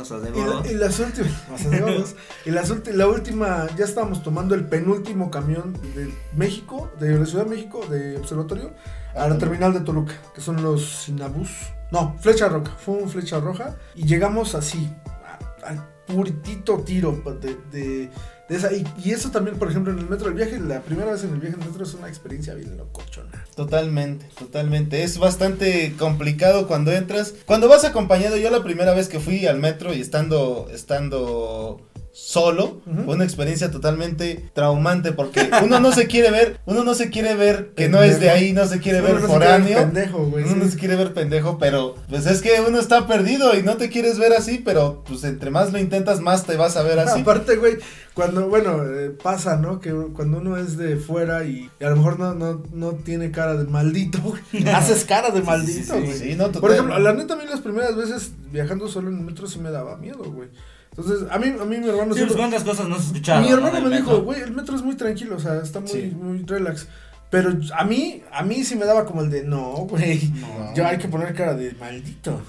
Cosas 0.00 0.22
de 0.22 0.30
Y, 0.30 0.42
la- 0.44 0.66
y 0.70 0.74
las 0.74 0.98
últimas, 0.98 1.32
cosas 1.50 1.70
de 1.70 1.80
gordos. 1.80 2.14
y 2.46 2.50
las 2.50 2.70
ulti- 2.70 2.92
la 2.92 3.06
última, 3.06 3.66
ya 3.76 3.84
estábamos 3.84 4.22
tomando 4.22 4.54
el 4.54 4.64
penúltimo 4.66 5.30
camión 5.30 5.74
de 5.94 6.12
México, 6.34 6.90
de 6.98 7.18
la 7.18 7.26
Ciudad 7.26 7.44
de 7.44 7.50
México, 7.50 7.84
de 7.88 8.16
observatorio, 8.16 8.72
a 9.14 9.28
la 9.28 9.36
terminal 9.38 9.72
de 9.74 9.80
Toluca, 9.80 10.14
que 10.34 10.40
son 10.40 10.62
los 10.62 10.84
Sinabús. 11.04 11.50
No, 11.90 12.16
Flecha 12.20 12.48
Roja, 12.48 12.72
fue 12.78 12.94
un 12.94 13.10
Flecha 13.10 13.40
Roja. 13.40 13.76
Y 13.94 14.06
llegamos 14.06 14.54
así, 14.54 14.90
a- 15.62 15.66
al 15.68 15.86
puritito 16.12 16.78
tiro 16.80 17.22
de, 17.40 17.56
de- 17.70 18.10
esa. 18.48 18.70
Y, 18.72 19.10
eso 19.10 19.30
también, 19.30 19.56
por 19.58 19.70
ejemplo, 19.70 19.92
en 19.92 19.98
el 20.00 20.08
metro, 20.08 20.28
el 20.28 20.34
viaje, 20.34 20.58
la 20.58 20.80
primera 20.80 21.12
vez 21.12 21.22
en 21.24 21.32
el 21.32 21.40
viaje 21.40 21.54
en 21.56 21.62
el 21.62 21.68
metro 21.68 21.84
es 21.84 21.94
una 21.94 22.08
experiencia 22.08 22.54
bien 22.54 22.76
locochona. 22.76 23.44
Totalmente, 23.54 24.26
totalmente. 24.38 25.02
Es 25.04 25.18
bastante 25.18 25.94
complicado 25.98 26.66
cuando 26.66 26.92
entras. 26.92 27.34
Cuando 27.46 27.68
vas 27.68 27.84
acompañado, 27.84 28.36
yo 28.36 28.50
la 28.50 28.64
primera 28.64 28.92
vez 28.92 29.08
que 29.08 29.20
fui 29.20 29.46
al 29.46 29.60
metro 29.60 29.94
y 29.94 30.00
estando, 30.00 30.68
estando 30.72 31.89
solo, 32.12 32.80
fue 33.04 33.14
una 33.14 33.24
experiencia 33.24 33.70
totalmente 33.70 34.50
traumante 34.52 35.12
porque 35.12 35.48
uno 35.64 35.78
no 35.80 35.92
se 35.92 36.06
quiere 36.06 36.30
ver, 36.30 36.58
uno 36.66 36.82
no 36.84 36.94
se 36.94 37.08
quiere 37.08 37.34
ver 37.34 37.70
que 37.76 37.88
no 37.88 38.02
es 38.02 38.18
de 38.20 38.30
ahí, 38.30 38.52
no 38.52 38.66
se 38.66 38.80
quiere 38.80 39.00
ver 39.00 39.14
Uno 39.16 39.20
no 39.20 39.26
se 39.28 39.38
quiere 39.38 39.46
ver 39.46 39.60
foráneo. 39.60 39.78
pendejo, 39.78 40.26
güey, 40.26 40.44
uno 40.44 40.56
no 40.64 40.70
se 40.70 40.76
quiere 40.76 40.96
ver 40.96 41.14
pendejo, 41.14 41.58
pero 41.58 41.94
pues 42.08 42.26
es 42.26 42.42
que 42.42 42.60
uno 42.66 42.78
está 42.80 43.06
perdido 43.06 43.56
y 43.56 43.62
no 43.62 43.76
te 43.76 43.88
quieres 43.90 44.18
ver 44.18 44.32
así, 44.32 44.60
pero 44.64 45.04
pues 45.06 45.22
entre 45.24 45.50
más 45.50 45.72
lo 45.72 45.78
intentas, 45.78 46.20
más 46.20 46.44
te 46.46 46.56
vas 46.56 46.76
a 46.76 46.82
ver 46.82 46.98
así. 46.98 47.20
Aparte, 47.20 47.56
güey, 47.56 47.76
cuando, 48.14 48.48
bueno, 48.48 48.82
eh, 48.84 49.10
pasa, 49.22 49.56
¿no? 49.56 49.80
Que 49.80 49.92
cuando 49.92 50.38
uno 50.38 50.56
es 50.56 50.76
de 50.76 50.96
fuera 50.96 51.44
y, 51.44 51.70
y 51.80 51.84
a 51.84 51.90
lo 51.90 51.96
mejor 51.96 52.18
no, 52.18 52.34
no, 52.34 52.62
no 52.72 52.92
tiene 52.94 53.30
cara 53.30 53.54
de 53.56 53.64
maldito, 53.64 54.18
güey. 54.20 54.68
Haces 54.74 55.04
cara 55.04 55.30
de 55.30 55.42
maldito, 55.42 55.94
sí, 55.94 56.00
güey. 56.00 56.18
Sí, 56.18 56.34
no, 56.36 56.44
Por 56.46 56.54
total- 56.54 56.72
ejemplo, 56.72 56.98
la 56.98 57.12
neta, 57.12 57.34
a 57.34 57.36
mí 57.36 57.44
las 57.48 57.60
primeras 57.60 57.94
veces 57.96 58.32
viajando 58.50 58.88
solo 58.88 59.10
en 59.10 59.18
el 59.18 59.24
metro 59.24 59.46
sí 59.46 59.58
me 59.60 59.70
daba 59.70 59.96
miedo, 59.96 60.24
güey. 60.24 60.48
Entonces, 61.00 61.28
a 61.30 61.38
mí, 61.38 61.46
a 61.60 61.64
mí 61.64 61.76
mi 61.78 61.88
hermano 61.88 62.02
Sí, 62.02 62.06
pues 62.08 62.16
siempre- 62.18 62.36
cuántas 62.36 62.64
cosas 62.64 62.88
no 62.88 62.96
se 62.98 63.06
escucharon. 63.08 63.44
Mi 63.44 63.50
hermano 63.50 63.80
¿no? 63.80 63.88
me 63.88 63.96
dijo, 63.96 64.20
güey, 64.22 64.40
el 64.40 64.52
metro 64.52 64.76
es 64.76 64.82
muy 64.82 64.94
tranquilo, 64.96 65.36
o 65.36 65.40
sea, 65.40 65.56
está 65.62 65.80
muy, 65.80 65.88
Sí. 65.90 66.12
muy 66.20 66.42
relax. 66.44 66.86
Pero 67.30 67.50
a 67.78 67.84
mí, 67.84 68.22
a 68.32 68.42
mí 68.42 68.64
sí 68.64 68.74
me 68.76 68.84
daba 68.86 69.04
como 69.04 69.20
el 69.22 69.30
de, 69.30 69.44
no, 69.44 69.72
güey, 69.88 70.20
No. 70.40 70.74
yo 70.74 70.86
hay 70.86 70.98
que 70.98 71.08
poner 71.08 71.32
cara 71.34 71.54
de 71.54 71.72
maldito. 71.74 72.40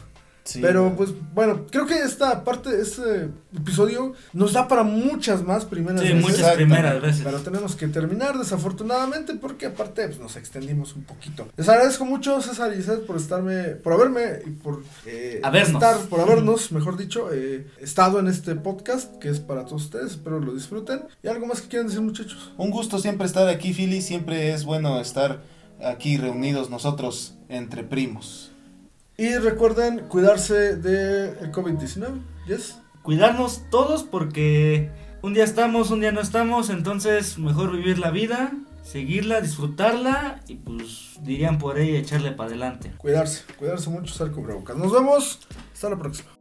Sí. 0.54 0.60
Pero 0.62 0.94
pues 0.98 1.12
bueno, 1.34 1.66
creo 1.72 1.86
que 1.86 1.96
esta 2.00 2.44
parte, 2.44 2.70
este 2.82 3.30
episodio 3.56 4.14
nos 4.34 4.54
da 4.54 4.68
para 4.68 4.84
muchas 4.84 5.44
más 5.44 5.66
primeras 5.66 6.02
Sí, 6.02 6.08
veces. 6.14 6.22
muchas 6.30 6.56
primeras 6.56 7.02
veces. 7.02 7.22
Pero 7.24 7.40
tenemos 7.40 7.76
que 7.76 7.88
terminar 7.88 8.38
desafortunadamente 8.38 9.36
porque 9.36 9.68
aparte 9.68 10.08
pues, 10.08 10.20
nos 10.20 10.36
extendimos 10.36 10.96
un 10.96 11.04
poquito. 11.04 11.48
Les 11.58 11.70
agradezco 11.70 12.06
mucho 12.06 12.42
César 12.42 12.72
y 12.74 12.78
César 12.78 13.00
por 13.08 13.16
estarme, 13.18 13.64
por 13.76 13.94
haberme 13.94 14.40
y 14.46 14.50
por 14.50 14.84
eh, 15.06 15.40
Habernos. 15.44 15.82
estar, 15.82 15.98
por 16.10 16.20
habernos, 16.20 16.72
mejor 16.72 16.98
dicho, 16.98 17.30
eh, 17.34 17.68
estado 17.80 18.20
en 18.20 18.28
este 18.28 18.56
podcast 18.56 19.18
que 19.20 19.30
es 19.30 19.40
para 19.40 19.66
todos 19.66 19.84
ustedes. 19.86 20.12
Espero 20.12 20.40
lo 20.40 20.54
disfruten. 20.54 21.04
¿Y 21.24 21.28
algo 21.28 21.46
más 21.48 21.62
que 21.62 21.68
quieran 21.70 21.88
decir 21.88 22.02
muchachos? 22.02 22.52
Un 22.58 22.72
gusto 22.72 23.00
siempre 23.00 23.26
estar 23.28 23.48
aquí, 23.48 23.74
Philly. 23.74 24.02
Siempre 24.02 24.54
es 24.54 24.66
bueno 24.66 25.00
estar 25.00 25.42
aquí 25.84 26.18
reunidos 26.18 26.70
nosotros 26.70 27.36
entre 27.50 27.84
primos. 27.84 28.51
Y 29.22 29.38
recuerden 29.38 30.00
cuidarse 30.08 30.78
del 30.78 31.52
COVID-19. 31.52 32.24
¿Yes? 32.48 32.80
Cuidarnos 33.04 33.70
todos 33.70 34.02
porque 34.02 34.90
un 35.22 35.36
día 35.36 35.44
estamos, 35.44 35.92
un 35.92 36.00
día 36.00 36.12
no 36.12 36.22
estamos, 36.22 36.72
entonces 36.72 37.38
mejor 37.38 37.72
vivir 37.72 38.00
la 38.00 38.10
vida, 38.10 38.52
seguirla, 38.82 39.40
disfrutarla 39.40 40.40
y 40.48 40.56
pues 40.56 41.20
dirían 41.22 41.60
por 41.60 41.78
ahí 41.78 41.96
echarle 41.96 42.32
para 42.32 42.50
adelante. 42.50 42.94
Cuidarse, 42.98 43.44
cuidarse 43.60 43.92
mucho, 43.92 44.12
usar 44.12 44.32
cubrebocas. 44.32 44.76
Nos 44.76 44.92
vemos. 44.92 45.48
Hasta 45.72 45.92
la 45.92 46.00
próxima. 46.00 46.41